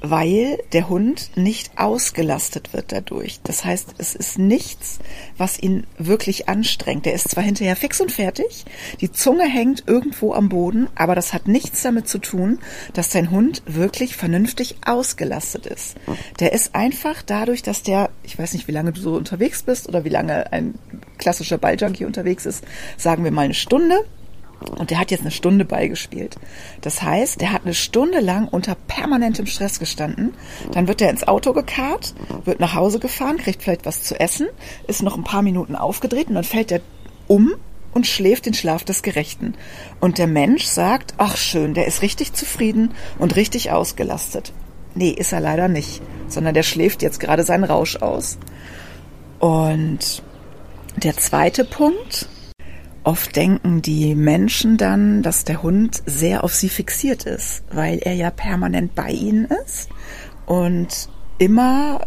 weil 0.00 0.58
der 0.72 0.88
Hund 0.88 1.30
nicht 1.36 1.72
ausgelastet 1.76 2.72
wird 2.72 2.92
dadurch. 2.92 3.40
Das 3.44 3.64
heißt, 3.64 3.94
es 3.98 4.14
ist 4.14 4.38
nichts, 4.38 4.98
was 5.36 5.58
ihn 5.58 5.86
wirklich 5.98 6.48
anstrengt. 6.48 7.06
Der 7.06 7.14
ist 7.14 7.30
zwar 7.30 7.44
hinterher 7.44 7.76
fix 7.76 8.00
und 8.00 8.12
fertig, 8.12 8.64
die 9.00 9.12
Zunge 9.12 9.44
hängt 9.44 9.84
irgendwo 9.86 10.32
am 10.32 10.48
Boden, 10.48 10.88
aber 10.94 11.14
das 11.14 11.32
hat 11.32 11.48
nichts 11.48 11.82
damit 11.82 12.08
zu 12.08 12.18
tun, 12.18 12.58
dass 12.92 13.10
dein 13.10 13.30
Hund 13.30 13.62
wirklich 13.66 14.16
vernünftig 14.16 14.76
ausgelastet 14.86 15.66
ist. 15.66 15.96
Der 16.38 16.52
ist 16.52 16.74
einfach 16.74 17.22
dadurch, 17.22 17.62
dass 17.62 17.82
der, 17.82 18.10
ich 18.22 18.38
weiß 18.38 18.54
nicht, 18.54 18.68
wie 18.68 18.72
lange 18.72 18.92
du 18.92 19.00
so 19.00 19.14
unterwegs 19.14 19.62
bist 19.62 19.88
oder 19.88 20.04
wie 20.04 20.10
lange 20.10 20.52
ein 20.52 20.74
klassischer 21.18 21.58
Balljunkie 21.58 22.04
unterwegs 22.04 22.46
ist, 22.46 22.64
sagen 22.96 23.24
wir 23.24 23.30
mal 23.30 23.42
eine 23.42 23.54
Stunde, 23.54 24.04
und 24.78 24.90
der 24.90 24.98
hat 24.98 25.10
jetzt 25.10 25.22
eine 25.22 25.30
Stunde 25.30 25.64
beigespielt. 25.64 26.36
Das 26.80 27.02
heißt, 27.02 27.40
der 27.40 27.52
hat 27.52 27.62
eine 27.64 27.74
Stunde 27.74 28.20
lang 28.20 28.48
unter 28.48 28.74
permanentem 28.74 29.46
Stress 29.46 29.78
gestanden. 29.78 30.34
Dann 30.72 30.88
wird 30.88 31.00
er 31.00 31.10
ins 31.10 31.26
Auto 31.26 31.52
gekarrt, 31.52 32.14
wird 32.44 32.60
nach 32.60 32.74
Hause 32.74 32.98
gefahren, 32.98 33.38
kriegt 33.38 33.62
vielleicht 33.62 33.86
was 33.86 34.02
zu 34.02 34.18
essen, 34.18 34.48
ist 34.86 35.02
noch 35.02 35.16
ein 35.16 35.24
paar 35.24 35.42
Minuten 35.42 35.76
aufgedreht 35.76 36.28
und 36.28 36.34
dann 36.34 36.44
fällt 36.44 36.72
er 36.72 36.80
um 37.26 37.54
und 37.92 38.06
schläft 38.06 38.46
den 38.46 38.54
Schlaf 38.54 38.84
des 38.84 39.02
Gerechten. 39.02 39.54
Und 40.00 40.18
der 40.18 40.26
Mensch 40.26 40.64
sagt, 40.64 41.14
ach 41.18 41.36
schön, 41.36 41.74
der 41.74 41.86
ist 41.86 42.02
richtig 42.02 42.32
zufrieden 42.32 42.92
und 43.18 43.36
richtig 43.36 43.70
ausgelastet. 43.70 44.52
Nee, 44.94 45.10
ist 45.10 45.32
er 45.32 45.40
leider 45.40 45.68
nicht, 45.68 46.02
sondern 46.28 46.54
der 46.54 46.62
schläft 46.62 47.02
jetzt 47.02 47.20
gerade 47.20 47.44
seinen 47.44 47.64
Rausch 47.64 47.96
aus. 47.96 48.38
Und 49.38 50.22
der 50.96 51.16
zweite 51.16 51.64
Punkt, 51.64 52.28
Oft 53.02 53.34
denken 53.34 53.80
die 53.80 54.14
Menschen 54.14 54.76
dann, 54.76 55.22
dass 55.22 55.44
der 55.44 55.62
Hund 55.62 56.02
sehr 56.04 56.44
auf 56.44 56.52
sie 56.52 56.68
fixiert 56.68 57.24
ist, 57.24 57.64
weil 57.72 57.98
er 57.98 58.14
ja 58.14 58.30
permanent 58.30 58.94
bei 58.94 59.10
ihnen 59.10 59.46
ist 59.46 59.88
und 60.44 61.08
immer 61.38 62.06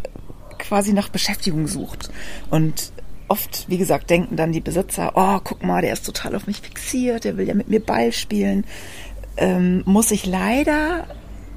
quasi 0.60 0.94
nach 0.94 1.10
Beschäftigung 1.10 1.68
sucht. 1.68 2.12
Und 2.52 2.92
oft, 3.28 3.66
wie 3.68 3.80
gesagt, 3.80 4.12
denken 4.12 4.36
dann 4.36 4.52
die 4.52 4.62
Besitzer, 4.62 5.14
oh, 5.16 5.40
guck 5.44 5.64
mal, 5.64 5.82
der 5.82 5.94
ist 5.94 6.06
total 6.06 6.36
auf 6.36 6.46
mich 6.46 6.62
fixiert, 6.62 7.24
der 7.24 7.38
will 7.38 7.48
ja 7.48 7.56
mit 7.56 7.70
mir 7.70 7.80
Ball 7.80 8.12
spielen. 8.12 8.66
Ähm, 9.38 9.82
muss 9.86 10.12
ich 10.12 10.28
leider 10.28 11.08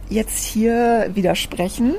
jetzt 0.08 0.44
hier 0.44 1.10
widersprechen, 1.12 1.94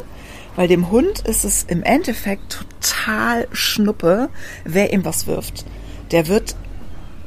weil 0.56 0.68
dem 0.68 0.90
Hund 0.90 1.20
ist 1.20 1.44
es 1.44 1.64
im 1.64 1.84
Endeffekt 1.84 2.66
total 2.82 3.48
schnuppe, 3.52 4.30
wer 4.66 4.92
ihm 4.92 5.06
was 5.06 5.28
wirft. 5.28 5.66
Der 6.12 6.28
wird 6.28 6.56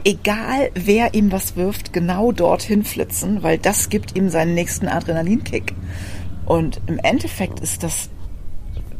egal 0.04 0.70
wer 0.74 1.14
ihm 1.14 1.32
was 1.32 1.56
wirft, 1.56 1.92
genau 1.92 2.32
dorthin 2.32 2.84
flitzen, 2.84 3.42
weil 3.42 3.58
das 3.58 3.88
gibt 3.88 4.16
ihm 4.16 4.28
seinen 4.28 4.54
nächsten 4.54 4.88
Adrenalinkick. 4.88 5.74
Und 6.46 6.80
im 6.86 6.98
Endeffekt 6.98 7.60
ist 7.60 7.82
das 7.82 8.10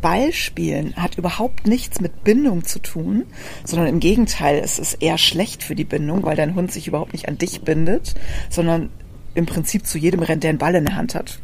Ballspielen 0.01 0.97
hat 0.97 1.19
überhaupt 1.19 1.67
nichts 1.67 2.01
mit 2.01 2.25
Bindung 2.25 2.65
zu 2.65 2.79
tun, 2.79 3.27
sondern 3.65 3.89
im 3.89 4.01
Gegenteil, 4.01 4.61
es 4.65 4.79
ist 4.79 4.95
eher 4.95 5.19
schlecht 5.19 5.63
für 5.63 5.75
die 5.75 5.85
Bindung, 5.85 6.23
weil 6.23 6.37
dein 6.37 6.55
Hund 6.55 6.73
sich 6.73 6.89
überhaupt 6.89 7.13
nicht 7.13 7.29
an 7.29 7.39
dich 7.39 7.63
bindet, 7.63 8.15
sondern 8.49 8.91
im 9.35 9.47
Prinzip 9.47 9.87
zu 9.87 9.99
jedem 9.99 10.23
rennt, 10.23 10.43
der 10.43 10.51
einen 10.51 10.59
Ball 10.59 10.75
in 10.75 10.87
der 10.87 10.97
Hand 10.97 11.15
hat 11.15 11.39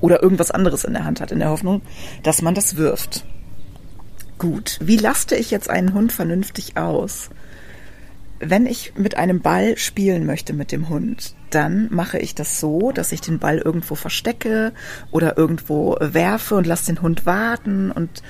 oder 0.00 0.22
irgendwas 0.22 0.50
anderes 0.50 0.84
in 0.84 0.92
der 0.92 1.04
Hand 1.04 1.20
hat, 1.20 1.32
in 1.32 1.38
der 1.38 1.50
Hoffnung, 1.50 1.82
dass 2.22 2.42
man 2.42 2.54
das 2.54 2.76
wirft. 2.76 3.24
Gut, 4.38 4.78
wie 4.82 4.98
laste 4.98 5.34
ich 5.34 5.50
jetzt 5.50 5.70
einen 5.70 5.94
Hund 5.94 6.12
vernünftig 6.12 6.76
aus? 6.76 7.30
Wenn 8.38 8.66
ich 8.66 8.94
mit 8.96 9.16
einem 9.16 9.40
Ball 9.40 9.78
spielen 9.78 10.26
möchte 10.26 10.52
mit 10.52 10.72
dem 10.72 10.88
Hund, 10.88 11.34
dann 11.50 11.88
mache 11.90 12.18
ich 12.18 12.34
das 12.34 12.60
so, 12.60 12.92
dass 12.92 13.12
ich 13.12 13.20
den 13.20 13.38
Ball 13.38 13.58
irgendwo 13.58 13.94
verstecke 13.94 14.72
oder 15.10 15.38
irgendwo 15.38 15.96
werfe 16.00 16.56
und 16.56 16.66
lasse 16.66 16.86
den 16.86 17.02
Hund 17.02 17.26
warten 17.26 17.90
und 17.90 18.22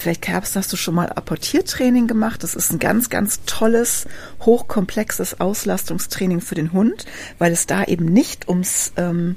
Vielleicht 0.00 0.22
Kerbst, 0.22 0.56
hast 0.56 0.72
du 0.72 0.78
schon 0.78 0.94
mal 0.94 1.10
Apportiertraining 1.10 2.06
gemacht. 2.06 2.42
Das 2.42 2.54
ist 2.54 2.72
ein 2.72 2.78
ganz, 2.78 3.10
ganz 3.10 3.42
tolles, 3.44 4.06
hochkomplexes 4.40 5.40
Auslastungstraining 5.40 6.40
für 6.40 6.54
den 6.54 6.72
Hund, 6.72 7.04
weil 7.36 7.52
es 7.52 7.66
da 7.66 7.84
eben 7.84 8.06
nicht 8.06 8.48
ums 8.48 8.94
ähm, 8.96 9.36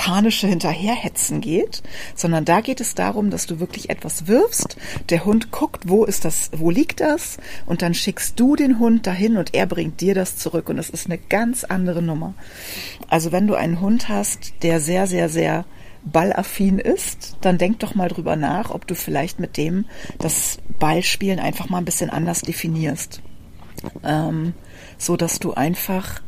panische 0.00 0.46
Hinterherhetzen 0.46 1.42
geht, 1.42 1.82
sondern 2.14 2.46
da 2.46 2.62
geht 2.62 2.80
es 2.80 2.94
darum, 2.94 3.28
dass 3.28 3.44
du 3.44 3.60
wirklich 3.60 3.90
etwas 3.90 4.26
wirfst, 4.26 4.78
der 5.10 5.26
Hund 5.26 5.50
guckt, 5.50 5.90
wo 5.90 6.06
ist 6.06 6.24
das, 6.24 6.50
wo 6.56 6.70
liegt 6.70 7.00
das 7.00 7.36
und 7.66 7.82
dann 7.82 7.92
schickst 7.92 8.40
du 8.40 8.56
den 8.56 8.78
Hund 8.78 9.06
dahin 9.06 9.36
und 9.36 9.52
er 9.52 9.66
bringt 9.66 10.00
dir 10.00 10.14
das 10.14 10.36
zurück 10.36 10.70
und 10.70 10.78
das 10.78 10.88
ist 10.88 11.04
eine 11.04 11.18
ganz 11.18 11.64
andere 11.64 12.00
Nummer. 12.00 12.32
Also 13.10 13.30
wenn 13.30 13.46
du 13.46 13.56
einen 13.56 13.82
Hund 13.82 14.08
hast, 14.08 14.54
der 14.62 14.80
sehr, 14.80 15.06
sehr, 15.06 15.28
sehr 15.28 15.66
ballaffin 16.02 16.78
ist, 16.78 17.36
dann 17.42 17.58
denk 17.58 17.80
doch 17.80 17.94
mal 17.94 18.08
drüber 18.08 18.36
nach, 18.36 18.70
ob 18.70 18.86
du 18.86 18.94
vielleicht 18.94 19.38
mit 19.38 19.58
dem 19.58 19.84
das 20.16 20.60
Ballspielen 20.78 21.38
einfach 21.38 21.68
mal 21.68 21.76
ein 21.76 21.84
bisschen 21.84 22.08
anders 22.08 22.40
definierst. 22.40 23.20
Ähm, 24.02 24.54
so 24.96 25.18
dass 25.18 25.40
du 25.40 25.52
einfach 25.52 26.22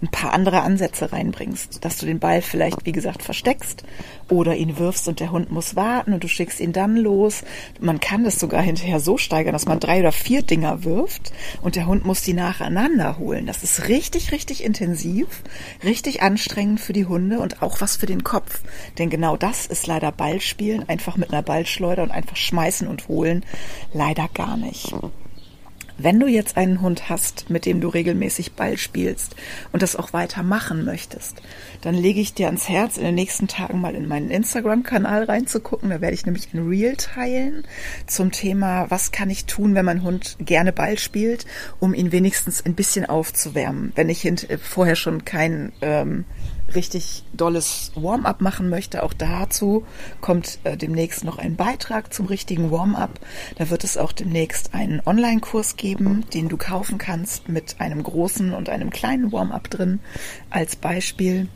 ein 0.00 0.08
paar 0.08 0.32
andere 0.32 0.62
Ansätze 0.62 1.12
reinbringst, 1.12 1.84
dass 1.84 1.98
du 1.98 2.06
den 2.06 2.20
Ball 2.20 2.40
vielleicht, 2.42 2.86
wie 2.86 2.92
gesagt, 2.92 3.22
versteckst 3.22 3.82
oder 4.28 4.54
ihn 4.54 4.78
wirfst 4.78 5.08
und 5.08 5.20
der 5.20 5.32
Hund 5.32 5.50
muss 5.50 5.74
warten 5.74 6.12
und 6.12 6.22
du 6.22 6.28
schickst 6.28 6.60
ihn 6.60 6.72
dann 6.72 6.96
los. 6.96 7.42
Man 7.80 7.98
kann 7.98 8.24
das 8.24 8.38
sogar 8.38 8.62
hinterher 8.62 9.00
so 9.00 9.18
steigern, 9.18 9.52
dass 9.52 9.66
man 9.66 9.80
drei 9.80 10.00
oder 10.00 10.12
vier 10.12 10.42
Dinger 10.42 10.84
wirft 10.84 11.32
und 11.62 11.74
der 11.74 11.86
Hund 11.86 12.04
muss 12.04 12.22
die 12.22 12.34
nacheinander 12.34 13.18
holen. 13.18 13.46
Das 13.46 13.64
ist 13.64 13.88
richtig, 13.88 14.30
richtig 14.30 14.62
intensiv, 14.62 15.26
richtig 15.82 16.22
anstrengend 16.22 16.80
für 16.80 16.92
die 16.92 17.06
Hunde 17.06 17.40
und 17.40 17.62
auch 17.62 17.80
was 17.80 17.96
für 17.96 18.06
den 18.06 18.22
Kopf. 18.22 18.60
Denn 18.98 19.10
genau 19.10 19.36
das 19.36 19.66
ist 19.66 19.86
leider 19.86 20.12
Ballspielen, 20.12 20.88
einfach 20.88 21.16
mit 21.16 21.32
einer 21.32 21.42
Ballschleuder 21.42 22.04
und 22.04 22.10
einfach 22.10 22.36
schmeißen 22.36 22.86
und 22.86 23.08
holen, 23.08 23.44
leider 23.92 24.28
gar 24.32 24.56
nicht. 24.56 24.94
Wenn 26.00 26.20
du 26.20 26.28
jetzt 26.28 26.56
einen 26.56 26.80
Hund 26.80 27.08
hast, 27.08 27.50
mit 27.50 27.66
dem 27.66 27.80
du 27.80 27.88
regelmäßig 27.88 28.52
Ball 28.52 28.78
spielst 28.78 29.34
und 29.72 29.82
das 29.82 29.96
auch 29.96 30.12
weiter 30.12 30.44
machen 30.44 30.84
möchtest, 30.84 31.42
dann 31.80 31.94
lege 31.94 32.20
ich 32.20 32.34
dir 32.34 32.46
ans 32.46 32.68
Herz, 32.68 32.96
in 32.96 33.02
den 33.02 33.16
nächsten 33.16 33.48
Tagen 33.48 33.80
mal 33.80 33.96
in 33.96 34.06
meinen 34.06 34.30
Instagram-Kanal 34.30 35.24
reinzugucken. 35.24 35.90
Da 35.90 36.00
werde 36.00 36.14
ich 36.14 36.24
nämlich 36.24 36.54
ein 36.54 36.68
Reel 36.68 36.96
teilen 36.96 37.64
zum 38.06 38.30
Thema, 38.30 38.88
was 38.90 39.10
kann 39.10 39.28
ich 39.28 39.46
tun, 39.46 39.74
wenn 39.74 39.84
mein 39.84 40.04
Hund 40.04 40.36
gerne 40.38 40.72
Ball 40.72 40.98
spielt, 40.98 41.46
um 41.80 41.94
ihn 41.94 42.12
wenigstens 42.12 42.64
ein 42.64 42.74
bisschen 42.74 43.04
aufzuwärmen, 43.04 43.92
wenn 43.96 44.08
ich 44.08 44.30
vorher 44.62 44.96
schon 44.96 45.24
kein 45.24 45.72
ähm, 45.82 46.24
richtig 46.74 47.24
dolles 47.32 47.92
Warm-up 47.94 48.40
machen 48.40 48.68
möchte, 48.68 49.02
auch 49.02 49.12
dazu 49.12 49.86
kommt 50.20 50.58
äh, 50.64 50.76
demnächst 50.76 51.24
noch 51.24 51.38
ein 51.38 51.56
Beitrag 51.56 52.12
zum 52.12 52.26
richtigen 52.26 52.70
Warm-up. 52.70 53.20
Da 53.56 53.70
wird 53.70 53.84
es 53.84 53.96
auch 53.96 54.12
demnächst 54.12 54.74
einen 54.74 55.00
Online-Kurs 55.04 55.76
geben, 55.76 56.24
den 56.34 56.48
du 56.48 56.56
kaufen 56.56 56.98
kannst 56.98 57.48
mit 57.48 57.76
einem 57.80 58.02
großen 58.02 58.52
und 58.52 58.68
einem 58.68 58.90
kleinen 58.90 59.32
Warm-up 59.32 59.70
drin 59.70 60.00
als 60.50 60.76
Beispiel. 60.76 61.48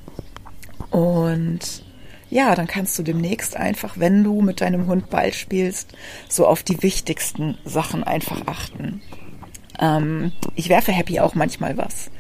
Und 0.91 1.85
ja, 2.31 2.55
dann 2.55 2.67
kannst 2.67 2.99
du 2.99 3.03
demnächst 3.03 3.57
einfach, 3.57 3.99
wenn 3.99 4.25
du 4.25 4.41
mit 4.41 4.63
deinem 4.63 4.87
Hund 4.87 5.11
Ball 5.11 5.35
spielst, 5.35 5.93
so 6.29 6.47
auf 6.47 6.63
die 6.63 6.83
wichtigsten 6.83 7.59
Sachen 7.65 8.05
einfach 8.05 8.47
achten. 8.47 9.03
Ähm, 9.79 10.33
ich 10.55 10.69
werfe 10.69 10.93
Happy 10.93 11.21
auch 11.21 11.35
manchmal 11.35 11.77
was. 11.77 12.11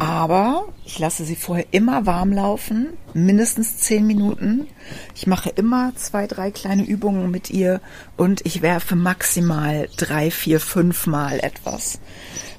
Aber 0.00 0.64
ich 0.86 0.98
lasse 0.98 1.26
sie 1.26 1.36
vorher 1.36 1.66
immer 1.72 2.06
warm 2.06 2.32
laufen, 2.32 2.94
mindestens 3.12 3.76
zehn 3.76 4.06
Minuten. 4.06 4.66
Ich 5.14 5.26
mache 5.26 5.50
immer 5.50 5.92
zwei, 5.94 6.26
drei 6.26 6.50
kleine 6.50 6.84
Übungen 6.84 7.30
mit 7.30 7.50
ihr 7.50 7.82
und 8.16 8.46
ich 8.46 8.62
werfe 8.62 8.96
maximal 8.96 9.90
drei, 9.98 10.30
vier, 10.30 10.58
fünf 10.58 11.06
Mal 11.06 11.38
etwas. 11.40 12.00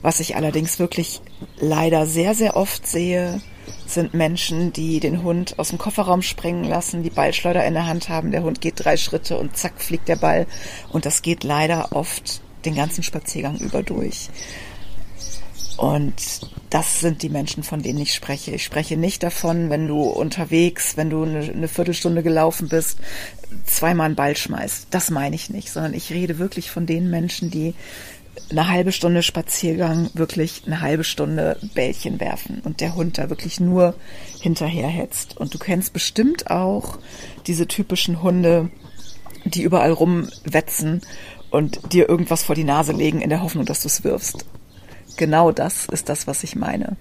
Was 0.04 0.20
ich 0.20 0.36
allerdings 0.36 0.78
wirklich 0.78 1.20
leider 1.58 2.06
sehr, 2.06 2.36
sehr 2.36 2.56
oft 2.56 2.86
sehe, 2.86 3.42
sind 3.88 4.14
Menschen, 4.14 4.72
die 4.72 5.00
den 5.00 5.24
Hund 5.24 5.58
aus 5.58 5.70
dem 5.70 5.80
Kofferraum 5.80 6.22
springen 6.22 6.66
lassen, 6.66 7.02
die 7.02 7.10
Ballschleuder 7.10 7.66
in 7.66 7.74
der 7.74 7.88
Hand 7.88 8.08
haben, 8.08 8.30
der 8.30 8.44
Hund 8.44 8.62
geht 8.62 8.86
drei 8.86 8.98
Schritte 8.98 9.40
und 9.40 9.58
zack 9.58 9.82
fliegt 9.82 10.08
der 10.08 10.16
Ball. 10.16 10.46
Und 10.92 11.08
das 11.08 11.24
geht 11.24 11.44
leider 11.44 11.92
oft 11.92 12.40
den 12.66 12.76
ganzen 12.76 13.02
Spaziergang 13.02 13.58
über 13.58 13.82
durch. 13.82 14.30
Und 15.78 16.42
das 16.70 17.00
sind 17.00 17.22
die 17.22 17.30
Menschen, 17.30 17.64
von 17.64 17.82
denen 17.82 18.00
ich 18.00 18.14
spreche. 18.14 18.52
Ich 18.52 18.64
spreche 18.64 18.98
nicht 18.98 19.24
davon, 19.24 19.70
wenn 19.70 19.88
du 19.88 20.04
unterwegs, 20.04 20.96
wenn 20.96 21.10
du 21.10 21.24
eine, 21.24 21.68
Viertelstunde 21.68 22.24
gelaufen 22.24 22.70
bist, 22.70 23.00
zweimal 23.66 24.06
einen 24.06 24.16
Ball 24.16 24.38
schmeißt. 24.38 24.88
Das 24.92 25.10
meine 25.10 25.36
ich 25.36 25.50
nicht, 25.50 25.72
sondern 25.72 25.94
ich 25.94 26.12
rede 26.12 26.38
wirklich 26.38 26.70
von 26.72 26.86
den 26.86 27.10
Menschen, 27.10 27.50
die 27.50 27.74
eine 28.50 28.68
halbe 28.68 28.92
Stunde 28.92 29.24
Spaziergang 29.24 30.10
wirklich 30.14 30.64
eine 30.66 30.82
halbe 30.82 31.04
Stunde 31.04 31.58
Bällchen 31.74 32.20
werfen 32.20 32.62
und 32.64 32.80
der 32.80 32.96
Hund 32.96 33.18
da 33.18 33.30
wirklich 33.30 33.60
nur 33.60 33.96
hinterherhetzt. 34.40 35.36
Und 35.38 35.54
du 35.54 35.58
kennst 35.58 35.94
bestimmt 35.94 36.50
auch 36.52 37.00
diese 37.48 37.68
typischen 37.68 38.22
Hunde, 38.22 38.70
die 39.46 39.64
überall 39.64 39.92
rumwetzen 39.92 41.02
und 41.50 41.92
dir 41.92 42.08
irgendwas 42.08 42.44
vor 42.44 42.56
die 42.56 42.64
Nase 42.64 42.94
legen 42.94 43.22
in 43.22 43.30
der 43.30 43.42
Hoffnung, 43.42 43.66
dass 43.66 43.82
du 43.82 43.88
es 43.88 44.04
wirfst 44.04 44.46
genau 45.18 45.52
das 45.52 45.86
ist 45.86 46.10
das, 46.10 46.28
was 46.28 46.44
ich 46.44 46.56
meine. 46.56 46.98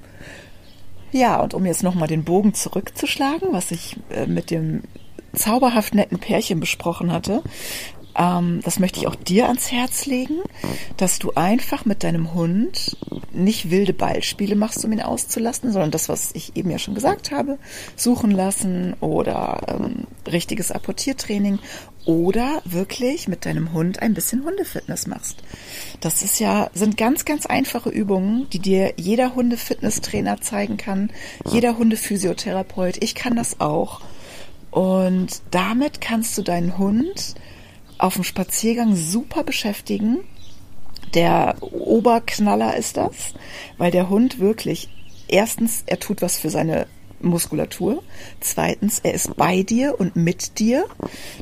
Ja, 1.12 1.40
und 1.40 1.54
um 1.54 1.66
jetzt 1.66 1.82
nochmal 1.82 2.08
den 2.08 2.24
Bogen 2.24 2.54
zurückzuschlagen, 2.54 3.52
was 3.52 3.70
ich 3.70 3.96
äh, 4.10 4.26
mit 4.26 4.50
dem 4.50 4.82
zauberhaft 5.32 5.94
netten 5.94 6.18
Pärchen 6.18 6.60
besprochen 6.60 7.12
hatte, 7.12 7.42
ähm, 8.16 8.60
das 8.64 8.78
möchte 8.78 9.00
ich 9.00 9.06
auch 9.06 9.14
dir 9.14 9.46
ans 9.46 9.70
Herz 9.70 10.06
legen, 10.06 10.38
dass 10.96 11.18
du 11.18 11.32
einfach 11.34 11.84
mit 11.84 12.02
deinem 12.02 12.34
Hund 12.34 12.96
nicht 13.32 13.70
wilde 13.70 13.92
Ballspiele 13.92 14.56
machst, 14.56 14.84
um 14.84 14.92
ihn 14.92 15.02
auszulassen, 15.02 15.72
sondern 15.72 15.90
das, 15.90 16.08
was 16.08 16.30
ich 16.34 16.56
eben 16.56 16.70
ja 16.70 16.78
schon 16.78 16.94
gesagt 16.94 17.30
habe, 17.30 17.58
suchen 17.96 18.30
lassen 18.30 18.94
oder 19.00 19.60
ähm, 19.68 20.06
richtiges 20.30 20.72
Apportiertraining 20.72 21.58
oder 22.06 22.62
wirklich 22.64 23.28
mit 23.28 23.44
deinem 23.46 23.72
Hund 23.72 24.00
ein 24.00 24.14
bisschen 24.14 24.44
Hundefitness 24.44 25.06
machst. 25.06 25.36
Das 26.00 26.22
ist 26.22 26.40
ja, 26.40 26.70
sind 26.74 26.96
ganz, 26.96 27.24
ganz 27.24 27.46
einfache 27.46 27.90
Übungen, 27.90 28.48
die 28.50 28.58
dir 28.58 28.94
jeder 28.96 29.34
Hundefitnesstrainer 29.34 30.40
zeigen 30.40 30.76
kann, 30.76 31.10
jeder 31.50 31.76
Hundephysiotherapeut. 31.76 33.02
Ich 33.02 33.14
kann 33.14 33.36
das 33.36 33.60
auch. 33.60 34.00
Und 34.70 35.42
damit 35.50 36.00
kannst 36.00 36.38
du 36.38 36.42
deinen 36.42 36.78
Hund 36.78 37.34
auf 38.02 38.14
dem 38.14 38.24
Spaziergang 38.24 38.96
super 38.96 39.44
beschäftigen. 39.44 40.18
Der 41.14 41.56
Oberknaller 41.60 42.76
ist 42.76 42.96
das, 42.96 43.34
weil 43.78 43.90
der 43.90 44.08
Hund 44.08 44.38
wirklich 44.38 44.88
erstens, 45.28 45.82
er 45.86 45.98
tut 45.98 46.22
was 46.22 46.38
für 46.38 46.50
seine 46.50 46.86
Muskulatur. 47.22 48.02
Zweitens, 48.40 49.00
er 49.00 49.12
ist 49.12 49.36
bei 49.36 49.62
dir 49.62 49.98
und 49.98 50.16
mit 50.16 50.58
dir. 50.58 50.86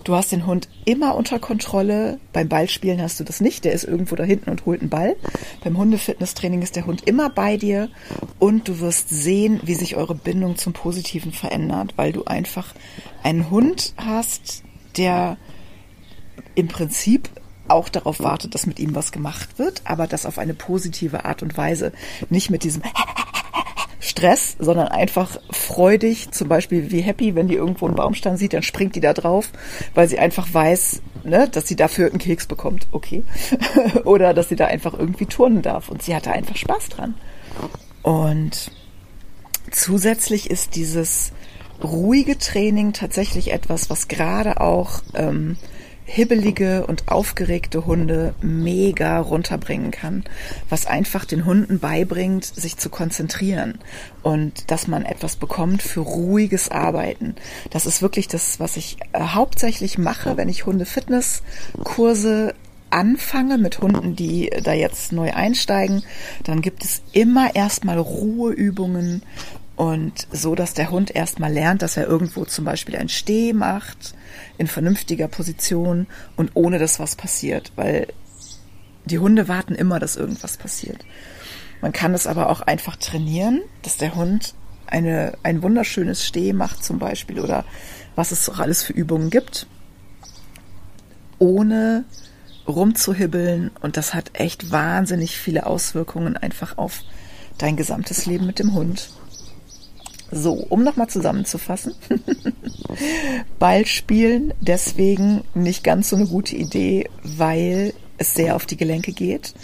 Du 0.05 0.15
hast 0.15 0.33
den 0.33 0.47
Hund 0.47 0.69
immer 0.85 1.15
unter 1.15 1.39
Kontrolle. 1.39 2.19
Beim 2.33 2.49
Ballspielen 2.49 3.01
hast 3.01 3.21
du 3.21 3.25
das 3.25 3.41
nicht. 3.41 3.65
Der 3.65 3.73
ist 3.73 3.85
irgendwo 3.85 4.17
da 4.17 4.25
hinten 4.25 4.51
und 4.51 4.67
holt 4.67 4.81
einen 4.81 4.91
Ball. 4.91 5.17
Beim 5.63 5.79
Hundefitnesstraining 5.79 6.63
ist 6.63 6.77
der 6.77 6.87
Hund 6.87 7.07
immer 7.07 7.31
bei 7.31 7.57
dir 7.57 7.89
und 8.39 8.69
du 8.69 8.81
wirst 8.81 9.09
sehen, 9.09 9.61
wie 9.65 9.75
sich 9.75 9.97
eure 9.97 10.15
Bindung 10.15 10.57
zum 10.57 10.73
Positiven 10.73 11.33
verändert, 11.33 11.95
weil 11.97 12.13
du 12.13 12.25
einfach 12.25 12.75
einen 13.23 13.51
Hund 13.51 13.95
hast, 13.97 14.65
der 14.97 15.37
im 16.55 16.69
Prinzip 16.69 17.29
auch 17.69 17.89
darauf 17.89 18.21
wartet, 18.21 18.55
dass 18.55 18.67
mit 18.67 18.79
ihm 18.79 18.95
was 18.95 19.13
gemacht 19.13 19.59
wird, 19.59 19.83
aber 19.85 20.07
das 20.07 20.27
auf 20.27 20.39
eine 20.39 20.55
positive 20.55 21.25
Art 21.25 21.43
und 21.43 21.57
Weise. 21.57 21.93
Nicht 22.31 22.51
mit 22.51 22.65
diesem 22.65 22.83
Stress, 24.01 24.57
sondern 24.59 24.89
einfach 24.89 25.39
freudig, 25.51 26.31
zum 26.31 26.49
Beispiel 26.49 26.91
wie 26.91 27.01
happy, 27.01 27.35
wenn 27.35 27.49
die 27.49 27.57
irgendwo 27.57 27.87
einen 27.87 27.95
Baumstamm 27.95 28.37
sieht, 28.37 28.55
dann 28.55 28.63
springt 28.63 28.95
die 28.97 29.01
da 29.01 29.13
drauf, 29.13 29.51
weil 29.95 30.09
sie 30.09 30.19
einfach 30.19 30.53
weiß, 30.53 31.03
ne, 31.25 31.49
dass 31.49 31.69
sie 31.69 31.77
dafür 31.77 32.09
einen 32.09 32.19
Keks 32.19 32.47
bekommt, 32.47 32.89
okay. 32.91 33.23
Oder 34.05 34.35
dass 34.35 34.49
sie 34.49 34.57
da 34.57 34.67
einfach 34.67 34.95
irgendwie 34.95 35.27
turnen 35.27 35.63
darf 35.63 35.89
und 35.89 36.03
sie 36.03 36.15
hatte 36.15 36.33
einfach 36.33 36.57
Spaß 36.57 36.89
dran. 36.89 37.15
Und 38.03 38.71
zusätzlich 39.71 40.49
ist 40.49 40.75
dieses 40.77 41.33
ruhige 41.83 42.39
Training 42.39 42.93
tatsächlich 42.93 43.53
etwas, 43.53 43.91
was 43.91 44.09
gerade 44.09 44.61
auch 44.61 45.03
ähm, 45.15 45.57
hibbelige 46.11 46.87
und 46.87 47.09
aufgeregte 47.09 47.85
Hunde 47.85 48.35
mega 48.41 49.21
runterbringen 49.21 49.91
kann, 49.91 50.25
was 50.71 50.87
einfach 50.87 51.27
den 51.27 51.45
Hunden 51.45 51.81
beibringt, 51.81 52.47
sich 52.47 52.79
zu 52.79 52.89
konzentrieren 52.89 53.79
und 54.23 54.71
dass 54.71 54.89
man 54.89 55.05
etwas 55.05 55.37
bekommt 55.37 55.83
für 55.83 56.01
ruhiges 56.01 56.71
Arbeiten. 56.71 57.37
Das 57.69 57.85
ist 57.85 58.01
wirklich 58.01 58.27
das, 58.27 58.59
was 58.59 58.79
ich 58.79 58.97
äh, 59.13 59.21
hauptsächlich 59.21 59.99
mache, 59.99 60.39
wenn 60.39 60.49
ich 60.49 60.65
Hunde-Fitness-Kurse 60.65 62.55
anfange 62.89 63.59
mit 63.59 63.81
Hunden, 63.81 64.17
die 64.17 64.51
da 64.63 64.73
jetzt 64.73 65.13
neu 65.13 65.33
einsteigen, 65.35 66.05
dann 66.45 66.63
gibt 66.63 66.85
es 66.85 67.03
immer 67.13 67.55
erstmal 67.55 67.99
Ruheübungen 67.99 69.23
und 69.79 70.27
so, 70.33 70.57
dass 70.57 70.75
der 70.75 70.91
Hund 70.91 71.15
erstmal 71.15 71.53
lernt, 71.53 71.83
dass 71.83 71.97
er 71.97 72.09
irgendwo 72.09 72.45
zum 72.45 72.65
Beispiel 72.65 72.97
ein 72.97 73.09
Steh 73.09 73.53
macht, 73.53 74.13
in 74.59 74.67
vernünftiger 74.67 75.29
Position 75.29 76.09
und 76.35 76.51
ohne 76.55 76.81
dass 76.81 76.99
was 76.99 77.15
passiert, 77.15 77.71
weil 77.77 78.09
die 79.05 79.21
Hunde 79.21 79.47
warten 79.47 79.77
immer, 79.77 80.01
dass 80.01 80.17
irgendwas 80.17 80.57
passiert. 80.57 81.07
Man 81.81 81.93
kann 81.93 82.13
es 82.13 82.27
aber 82.27 82.49
auch 82.51 82.61
einfach 82.61 82.97
trainieren, 82.97 83.61
dass 83.83 83.99
der 83.99 84.17
Hund 84.17 84.55
eine, 84.89 85.35
ein 85.45 85.63
wunderschönes 85.63 86.27
Steh 86.27 86.53
macht 86.53 86.83
zum 86.83 86.99
Beispiel 86.99 87.39
oder 87.39 87.65
was 88.17 88.33
es 88.33 88.51
auch 88.51 88.59
alles 88.59 88.83
für 88.83 88.95
Übungen 88.95 89.31
gibt, 89.31 89.69
ohne 91.39 92.05
rumzuhibbeln 92.67 93.71
und 93.81 93.97
das 93.97 94.13
hat 94.13 94.31
echt 94.33 94.73
wahnsinnig 94.73 95.39
viele 95.39 95.67
Auswirkungen 95.67 96.37
einfach 96.37 96.79
auf 96.79 97.03
dein 97.59 97.77
gesamtes 97.77 98.27
Leben 98.27 98.45
mit 98.45 98.59
dem 98.59 98.75
Hund. 98.75 99.11
So, 100.31 100.53
um 100.53 100.85
nochmal 100.85 101.09
zusammenzufassen. 101.09 101.95
Ballspielen 103.59 104.53
deswegen 104.61 105.43
nicht 105.55 105.85
ganz 105.85 106.11
so 106.11 106.17
eine 106.17 106.27
gute 106.27 106.57
Idee, 106.57 107.09
weil 107.23 107.95
es 108.19 108.35
sehr 108.35 108.57
auf 108.57 108.67
die 108.67 108.77
Gelenke 108.77 109.13
geht. 109.13 109.55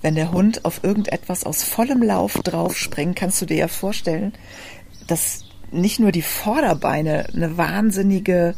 Wenn 0.00 0.14
der 0.14 0.32
Hund 0.32 0.64
auf 0.64 0.82
irgendetwas 0.82 1.44
aus 1.44 1.62
vollem 1.62 2.02
Lauf 2.02 2.34
drauf 2.42 2.76
springt, 2.78 3.16
kannst 3.16 3.42
du 3.42 3.46
dir 3.46 3.56
ja 3.56 3.68
vorstellen, 3.68 4.32
dass 5.06 5.44
nicht 5.70 6.00
nur 6.00 6.12
die 6.12 6.22
Vorderbeine 6.22 7.26
eine 7.34 7.58
wahnsinnige 7.58 8.54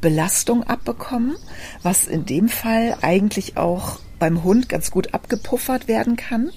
Belastung 0.00 0.62
abbekommen, 0.62 1.36
was 1.82 2.06
in 2.06 2.26
dem 2.26 2.48
Fall 2.48 2.96
eigentlich 3.00 3.56
auch 3.56 3.98
beim 4.18 4.44
Hund 4.44 4.68
ganz 4.68 4.90
gut 4.90 5.14
abgepuffert 5.14 5.88
werden 5.88 6.16
kann, 6.16 6.50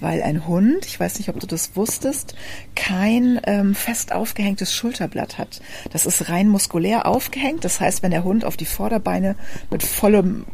weil 0.00 0.22
ein 0.22 0.46
Hund, 0.46 0.86
ich 0.86 0.98
weiß 0.98 1.18
nicht, 1.18 1.28
ob 1.28 1.40
du 1.40 1.46
das 1.46 1.76
wusstest, 1.76 2.34
kein 2.74 3.40
ähm, 3.44 3.74
fest 3.74 4.12
aufgehängtes 4.12 4.72
Schulterblatt 4.72 5.38
hat. 5.38 5.60
Das 5.92 6.06
ist 6.06 6.28
rein 6.28 6.48
muskulär 6.48 7.06
aufgehängt. 7.06 7.64
Das 7.64 7.80
heißt, 7.80 8.02
wenn 8.02 8.10
der 8.10 8.24
Hund 8.24 8.44
auf 8.44 8.56
die 8.56 8.66
Vorderbeine 8.66 9.36
mit 9.70 9.82
vollem, 9.82 10.44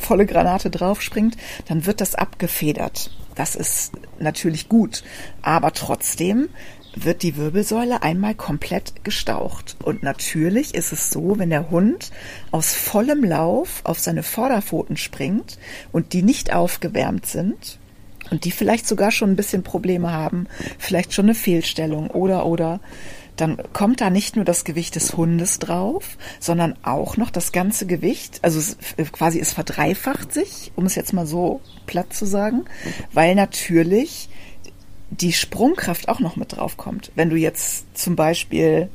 volle 0.00 0.26
Granate 0.26 0.70
draufspringt, 0.70 1.36
dann 1.66 1.86
wird 1.86 2.00
das 2.00 2.14
abgefedert. 2.14 3.10
Das 3.34 3.54
ist 3.54 3.92
natürlich 4.18 4.68
gut, 4.68 5.04
aber 5.42 5.72
trotzdem 5.72 6.48
wird 7.04 7.22
die 7.22 7.36
Wirbelsäule 7.36 8.02
einmal 8.02 8.34
komplett 8.34 9.04
gestaucht. 9.04 9.76
Und 9.82 10.02
natürlich 10.02 10.74
ist 10.74 10.92
es 10.92 11.10
so, 11.10 11.38
wenn 11.38 11.50
der 11.50 11.70
Hund 11.70 12.10
aus 12.50 12.74
vollem 12.74 13.24
Lauf 13.24 13.80
auf 13.84 13.98
seine 13.98 14.22
Vorderpfoten 14.22 14.96
springt 14.96 15.58
und 15.92 16.12
die 16.12 16.22
nicht 16.22 16.52
aufgewärmt 16.52 17.26
sind 17.26 17.78
und 18.30 18.44
die 18.44 18.50
vielleicht 18.50 18.86
sogar 18.86 19.10
schon 19.10 19.30
ein 19.30 19.36
bisschen 19.36 19.62
Probleme 19.62 20.12
haben, 20.12 20.46
vielleicht 20.78 21.12
schon 21.14 21.26
eine 21.26 21.34
Fehlstellung 21.34 22.10
oder 22.10 22.46
oder, 22.46 22.80
dann 23.40 23.58
kommt 23.72 24.00
da 24.00 24.10
nicht 24.10 24.36
nur 24.36 24.44
das 24.44 24.64
Gewicht 24.64 24.96
des 24.96 25.16
Hundes 25.16 25.58
drauf, 25.58 26.18
sondern 26.40 26.74
auch 26.82 27.16
noch 27.16 27.30
das 27.30 27.52
ganze 27.52 27.86
Gewicht. 27.86 28.40
Also 28.42 28.58
es, 28.58 28.76
quasi 29.12 29.38
es 29.38 29.52
verdreifacht 29.52 30.32
sich, 30.32 30.72
um 30.76 30.86
es 30.86 30.96
jetzt 30.96 31.12
mal 31.12 31.26
so 31.26 31.60
platt 31.86 32.12
zu 32.12 32.26
sagen, 32.26 32.64
weil 33.12 33.34
natürlich 33.34 34.28
die 35.20 35.32
Sprungkraft 35.32 36.08
auch 36.08 36.20
noch 36.20 36.36
mit 36.36 36.56
drauf 36.56 36.76
kommt. 36.76 37.10
Wenn 37.14 37.30
du 37.30 37.36
jetzt 37.36 37.86
zum 37.96 38.16
Beispiel, 38.16 38.88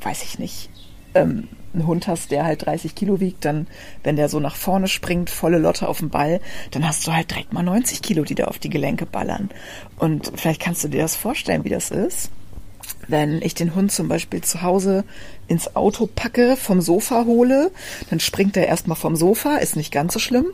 weiß 0.00 0.22
ich 0.22 0.38
nicht, 0.38 0.70
ähm, 1.14 1.48
einen 1.72 1.86
Hund 1.86 2.06
hast, 2.06 2.30
der 2.30 2.44
halt 2.44 2.66
30 2.66 2.94
Kilo 2.94 3.20
wiegt, 3.20 3.44
dann, 3.44 3.66
wenn 4.04 4.16
der 4.16 4.28
so 4.28 4.38
nach 4.38 4.54
vorne 4.54 4.86
springt, 4.86 5.28
volle 5.30 5.58
Lotte 5.58 5.88
auf 5.88 5.98
den 5.98 6.10
Ball, 6.10 6.40
dann 6.70 6.86
hast 6.86 7.06
du 7.06 7.12
halt 7.12 7.30
direkt 7.30 7.52
mal 7.52 7.62
90 7.62 8.00
Kilo, 8.00 8.24
die 8.24 8.34
da 8.34 8.44
auf 8.44 8.58
die 8.58 8.70
Gelenke 8.70 9.06
ballern. 9.06 9.50
Und 9.98 10.32
vielleicht 10.36 10.62
kannst 10.62 10.84
du 10.84 10.88
dir 10.88 11.02
das 11.02 11.16
vorstellen, 11.16 11.64
wie 11.64 11.70
das 11.70 11.90
ist 11.90 12.30
wenn 13.08 13.42
ich 13.42 13.54
den 13.54 13.74
Hund 13.74 13.92
zum 13.92 14.08
Beispiel 14.08 14.40
zu 14.42 14.62
Hause 14.62 15.04
ins 15.46 15.76
Auto 15.76 16.06
packe, 16.06 16.56
vom 16.56 16.80
Sofa 16.80 17.24
hole, 17.24 17.70
dann 18.10 18.20
springt 18.20 18.56
er 18.56 18.66
erstmal 18.66 18.96
vom 18.96 19.16
Sofa, 19.16 19.56
ist 19.56 19.76
nicht 19.76 19.92
ganz 19.92 20.14
so 20.14 20.18
schlimm. 20.18 20.46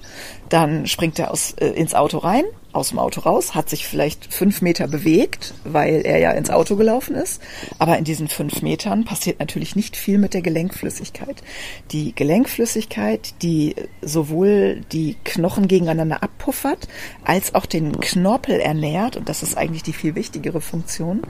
Dann 0.49 0.87
springt 0.87 1.19
er 1.19 1.31
aus, 1.31 1.53
äh, 1.53 1.69
ins 1.69 1.95
Auto 1.95 2.19
rein, 2.19 2.45
aus 2.73 2.91
dem 2.91 2.99
Auto 2.99 3.21
raus, 3.21 3.55
hat 3.55 3.69
sich 3.69 3.87
vielleicht 3.87 4.33
fünf 4.33 4.63
Meter 4.63 4.89
bewegt, 4.89 5.55
weil 5.65 6.03
er 6.05 6.19
ja 6.19 6.31
ins 6.33 6.51
Auto 6.51 6.77
gelaufen 6.77 7.15
ist. 7.15 7.43
Aber 7.79 7.99
in 7.99 8.05
diesen 8.05 8.29
fünf 8.29 8.63
Metern 8.63 9.05
passiert 9.05 9.41
natürlich 9.41 9.77
nicht 9.77 9.97
viel 9.97 10.19
mit 10.19 10.35
der 10.35 10.43
Gelenkflüssigkeit. 10.43 11.43
Die 11.91 12.15
Gelenkflüssigkeit, 12.15 13.35
die 13.43 13.75
sowohl 14.03 14.83
die 14.93 15.17
Knochen 15.25 15.69
gegeneinander 15.69 16.23
abpuffert, 16.23 16.89
als 17.25 17.55
auch 17.55 17.67
den 17.67 17.99
Knorpel 18.01 18.61
ernährt, 18.61 19.17
und 19.17 19.29
das 19.29 19.43
ist 19.43 19.57
eigentlich 19.57 19.83
die 19.83 19.93
viel 19.93 20.15
wichtigere 20.15 20.61
Funktion, 20.61 21.23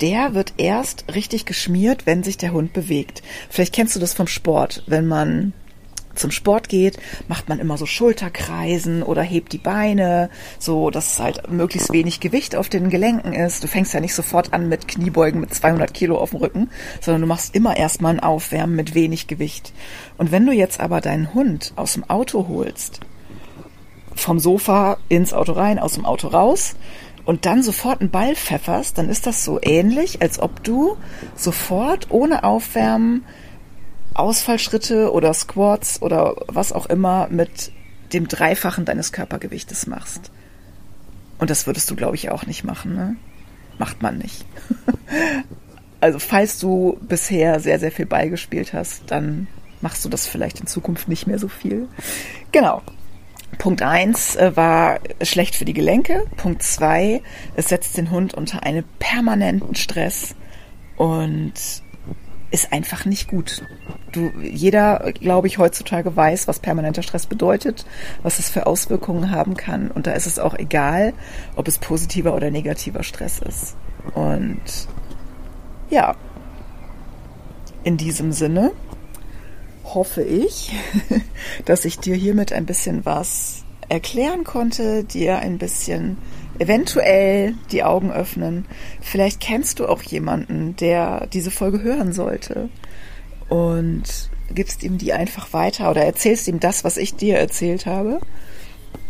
der 0.00 0.34
wird 0.34 0.54
erst 0.56 1.04
richtig 1.14 1.46
geschmiert, 1.46 2.06
wenn 2.06 2.22
sich 2.22 2.36
der 2.36 2.52
Hund 2.52 2.72
bewegt. 2.72 3.22
Vielleicht 3.48 3.74
kennst 3.74 3.96
du 3.96 4.00
das 4.00 4.14
vom 4.14 4.26
Sport, 4.26 4.82
wenn 4.86 5.06
man 5.06 5.52
zum 6.14 6.30
Sport 6.30 6.68
geht, 6.68 6.98
macht 7.28 7.48
man 7.48 7.58
immer 7.58 7.78
so 7.78 7.86
Schulterkreisen 7.86 9.02
oder 9.02 9.22
hebt 9.22 9.52
die 9.52 9.58
Beine, 9.58 10.30
so 10.58 10.90
dass 10.90 11.18
halt 11.18 11.50
möglichst 11.50 11.92
wenig 11.92 12.20
Gewicht 12.20 12.56
auf 12.56 12.68
den 12.68 12.90
Gelenken 12.90 13.32
ist. 13.32 13.62
Du 13.62 13.68
fängst 13.68 13.94
ja 13.94 14.00
nicht 14.00 14.14
sofort 14.14 14.52
an 14.52 14.68
mit 14.68 14.88
Kniebeugen 14.88 15.40
mit 15.40 15.54
200 15.54 15.92
Kilo 15.94 16.18
auf 16.18 16.30
dem 16.30 16.40
Rücken, 16.40 16.70
sondern 17.00 17.22
du 17.22 17.28
machst 17.28 17.54
immer 17.54 17.76
erstmal 17.76 18.14
ein 18.14 18.20
Aufwärmen 18.20 18.76
mit 18.76 18.94
wenig 18.94 19.26
Gewicht. 19.26 19.72
Und 20.18 20.32
wenn 20.32 20.46
du 20.46 20.52
jetzt 20.52 20.80
aber 20.80 21.00
deinen 21.00 21.34
Hund 21.34 21.72
aus 21.76 21.94
dem 21.94 22.08
Auto 22.08 22.48
holst, 22.48 23.00
vom 24.14 24.38
Sofa 24.38 24.98
ins 25.08 25.32
Auto 25.32 25.52
rein, 25.52 25.78
aus 25.78 25.94
dem 25.94 26.04
Auto 26.04 26.28
raus, 26.28 26.74
und 27.24 27.46
dann 27.46 27.62
sofort 27.62 28.00
einen 28.00 28.10
Ball 28.10 28.34
pfefferst, 28.34 28.98
dann 28.98 29.08
ist 29.08 29.26
das 29.26 29.44
so 29.44 29.60
ähnlich, 29.62 30.22
als 30.22 30.40
ob 30.40 30.64
du 30.64 30.96
sofort 31.36 32.08
ohne 32.10 32.44
Aufwärmen 32.44 33.24
Ausfallschritte 34.14 35.12
oder 35.12 35.32
Squats 35.34 36.02
oder 36.02 36.36
was 36.46 36.72
auch 36.72 36.86
immer 36.86 37.28
mit 37.30 37.72
dem 38.12 38.28
Dreifachen 38.28 38.84
deines 38.84 39.12
Körpergewichtes 39.12 39.86
machst. 39.86 40.30
Und 41.38 41.50
das 41.50 41.66
würdest 41.66 41.90
du, 41.90 41.96
glaube 41.96 42.16
ich, 42.16 42.30
auch 42.30 42.46
nicht 42.46 42.64
machen. 42.64 42.94
Ne? 42.94 43.16
Macht 43.78 44.02
man 44.02 44.18
nicht. 44.18 44.44
also 46.00 46.18
falls 46.18 46.58
du 46.58 46.98
bisher 47.00 47.60
sehr, 47.60 47.78
sehr 47.78 47.92
viel 47.92 48.06
Ball 48.06 48.28
gespielt 48.28 48.72
hast, 48.72 49.04
dann 49.06 49.46
machst 49.80 50.04
du 50.04 50.08
das 50.08 50.26
vielleicht 50.26 50.60
in 50.60 50.66
Zukunft 50.66 51.08
nicht 51.08 51.26
mehr 51.26 51.38
so 51.38 51.48
viel. 51.48 51.88
Genau. 52.52 52.82
Punkt 53.58 53.82
eins 53.82 54.36
äh, 54.36 54.56
war 54.56 55.00
schlecht 55.22 55.54
für 55.54 55.64
die 55.64 55.72
Gelenke. 55.72 56.24
Punkt 56.36 56.62
zwei, 56.62 57.22
es 57.56 57.68
setzt 57.68 57.96
den 57.96 58.10
Hund 58.10 58.34
unter 58.34 58.62
einen 58.62 58.84
permanenten 58.98 59.74
Stress 59.74 60.34
und 60.96 61.54
ist 62.50 62.72
einfach 62.72 63.04
nicht 63.04 63.28
gut. 63.28 63.62
Du, 64.12 64.32
jeder, 64.40 65.12
glaube 65.12 65.46
ich, 65.46 65.58
heutzutage 65.58 66.16
weiß, 66.16 66.48
was 66.48 66.58
permanenter 66.58 67.02
Stress 67.02 67.26
bedeutet, 67.26 67.86
was 68.22 68.38
es 68.38 68.50
für 68.50 68.66
Auswirkungen 68.66 69.30
haben 69.30 69.56
kann. 69.56 69.90
Und 69.90 70.06
da 70.06 70.12
ist 70.12 70.26
es 70.26 70.38
auch 70.38 70.54
egal, 70.54 71.12
ob 71.56 71.68
es 71.68 71.78
positiver 71.78 72.34
oder 72.34 72.50
negativer 72.50 73.02
Stress 73.02 73.38
ist. 73.38 73.76
Und 74.14 74.88
ja, 75.90 76.16
in 77.84 77.96
diesem 77.96 78.32
Sinne 78.32 78.72
hoffe 79.84 80.22
ich, 80.22 80.72
dass 81.64 81.84
ich 81.84 81.98
dir 81.98 82.16
hiermit 82.16 82.52
ein 82.52 82.66
bisschen 82.66 83.04
was 83.04 83.64
erklären 83.90 84.44
konnte, 84.44 85.04
dir 85.04 85.40
ein 85.40 85.58
bisschen 85.58 86.16
eventuell 86.58 87.54
die 87.72 87.82
Augen 87.82 88.12
öffnen. 88.12 88.66
Vielleicht 89.00 89.40
kennst 89.40 89.80
du 89.80 89.86
auch 89.86 90.02
jemanden, 90.02 90.76
der 90.76 91.26
diese 91.26 91.50
Folge 91.50 91.82
hören 91.82 92.12
sollte 92.12 92.68
und 93.48 94.30
gibst 94.54 94.82
ihm 94.84 94.96
die 94.96 95.12
einfach 95.12 95.52
weiter 95.52 95.90
oder 95.90 96.04
erzählst 96.04 96.46
ihm 96.48 96.60
das, 96.60 96.84
was 96.84 96.96
ich 96.96 97.16
dir 97.16 97.36
erzählt 97.36 97.86
habe. 97.86 98.20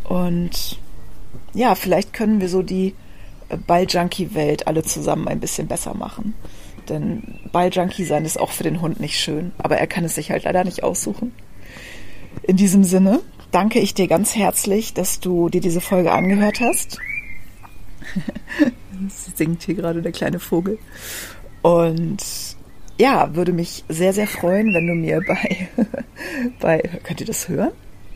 Und 0.04 0.78
ja, 1.52 1.74
vielleicht 1.74 2.12
können 2.12 2.40
wir 2.40 2.48
so 2.48 2.62
die 2.62 2.94
Balljunkie-Welt 3.66 4.66
alle 4.66 4.82
zusammen 4.82 5.28
ein 5.28 5.40
bisschen 5.40 5.66
besser 5.66 5.94
machen. 5.94 6.34
Denn 6.88 7.38
Balljunkie 7.52 8.04
sein 8.04 8.24
ist 8.24 8.40
auch 8.40 8.50
für 8.50 8.62
den 8.62 8.80
Hund 8.80 8.98
nicht 8.98 9.18
schön, 9.20 9.52
aber 9.58 9.76
er 9.76 9.86
kann 9.86 10.04
es 10.04 10.14
sich 10.14 10.30
halt 10.30 10.44
leider 10.44 10.64
nicht 10.64 10.82
aussuchen. 10.82 11.32
In 12.42 12.56
diesem 12.56 12.84
Sinne 12.84 13.20
danke 13.50 13.80
ich 13.80 13.94
dir 13.94 14.08
ganz 14.08 14.36
herzlich, 14.36 14.94
dass 14.94 15.20
du 15.20 15.48
dir 15.48 15.60
diese 15.60 15.80
Folge 15.80 16.12
angehört 16.12 16.60
hast. 16.60 16.98
singt 19.08 19.62
hier 19.62 19.74
gerade 19.74 20.02
der 20.02 20.12
kleine 20.12 20.40
Vogel. 20.40 20.78
Und 21.62 22.18
ja, 22.98 23.34
würde 23.34 23.52
mich 23.52 23.84
sehr, 23.88 24.12
sehr 24.12 24.26
freuen, 24.26 24.74
wenn 24.74 24.86
du 24.86 24.94
mir 24.94 25.22
bei, 25.26 25.68
bei, 26.60 26.78
könnt 27.02 27.20
ihr 27.20 27.26
das 27.26 27.48
hören? 27.48 27.72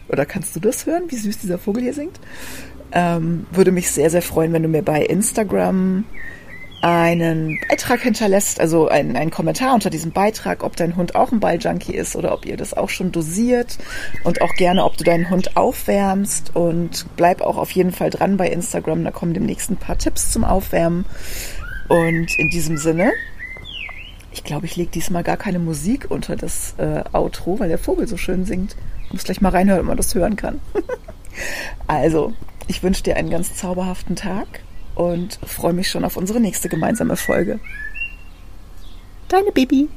Oder 0.08 0.26
kannst 0.26 0.54
du 0.54 0.60
das 0.60 0.86
hören, 0.86 1.04
wie 1.08 1.16
süß 1.16 1.38
dieser 1.38 1.58
Vogel 1.58 1.82
hier 1.82 1.94
singt? 1.94 2.20
Ähm, 2.92 3.46
würde 3.50 3.72
mich 3.72 3.90
sehr, 3.90 4.10
sehr 4.10 4.22
freuen, 4.22 4.52
wenn 4.52 4.62
du 4.62 4.68
mir 4.68 4.82
bei 4.82 5.02
Instagram 5.02 6.04
einen 6.84 7.58
Beitrag 7.66 8.02
hinterlässt, 8.02 8.60
also 8.60 8.88
einen, 8.88 9.16
einen 9.16 9.30
Kommentar 9.30 9.72
unter 9.72 9.88
diesem 9.88 10.12
Beitrag, 10.12 10.62
ob 10.62 10.76
dein 10.76 10.96
Hund 10.96 11.14
auch 11.14 11.32
ein 11.32 11.40
Balljunkie 11.40 11.94
ist 11.94 12.14
oder 12.14 12.34
ob 12.34 12.44
ihr 12.44 12.58
das 12.58 12.74
auch 12.74 12.90
schon 12.90 13.10
dosiert 13.10 13.78
und 14.22 14.42
auch 14.42 14.52
gerne, 14.54 14.84
ob 14.84 14.98
du 14.98 15.02
deinen 15.02 15.30
Hund 15.30 15.56
aufwärmst 15.56 16.54
und 16.54 17.06
bleib 17.16 17.40
auch 17.40 17.56
auf 17.56 17.70
jeden 17.70 17.90
Fall 17.90 18.10
dran 18.10 18.36
bei 18.36 18.50
Instagram, 18.50 19.02
da 19.02 19.12
kommen 19.12 19.32
demnächst 19.32 19.70
ein 19.70 19.78
paar 19.78 19.96
Tipps 19.96 20.30
zum 20.30 20.44
Aufwärmen 20.44 21.06
und 21.88 22.38
in 22.38 22.50
diesem 22.50 22.76
Sinne, 22.76 23.12
ich 24.30 24.44
glaube, 24.44 24.66
ich 24.66 24.76
lege 24.76 24.90
diesmal 24.90 25.22
gar 25.22 25.38
keine 25.38 25.60
Musik 25.60 26.10
unter 26.10 26.36
das 26.36 26.74
äh, 26.76 27.02
Outro, 27.14 27.60
weil 27.60 27.70
der 27.70 27.78
Vogel 27.78 28.06
so 28.06 28.18
schön 28.18 28.44
singt. 28.44 28.76
Ich 29.06 29.12
muss 29.12 29.24
gleich 29.24 29.40
mal 29.40 29.48
reinhören, 29.48 29.80
ob 29.80 29.86
man 29.86 29.96
das 29.96 30.14
hören 30.14 30.36
kann. 30.36 30.60
also, 31.86 32.34
ich 32.66 32.82
wünsche 32.82 33.04
dir 33.04 33.16
einen 33.16 33.30
ganz 33.30 33.54
zauberhaften 33.54 34.16
Tag 34.16 34.63
und 34.94 35.38
freue 35.46 35.72
mich 35.72 35.90
schon 35.90 36.04
auf 36.04 36.16
unsere 36.16 36.40
nächste 36.40 36.68
gemeinsame 36.68 37.16
Folge. 37.16 37.60
Deine 39.28 39.52
Baby. 39.52 39.88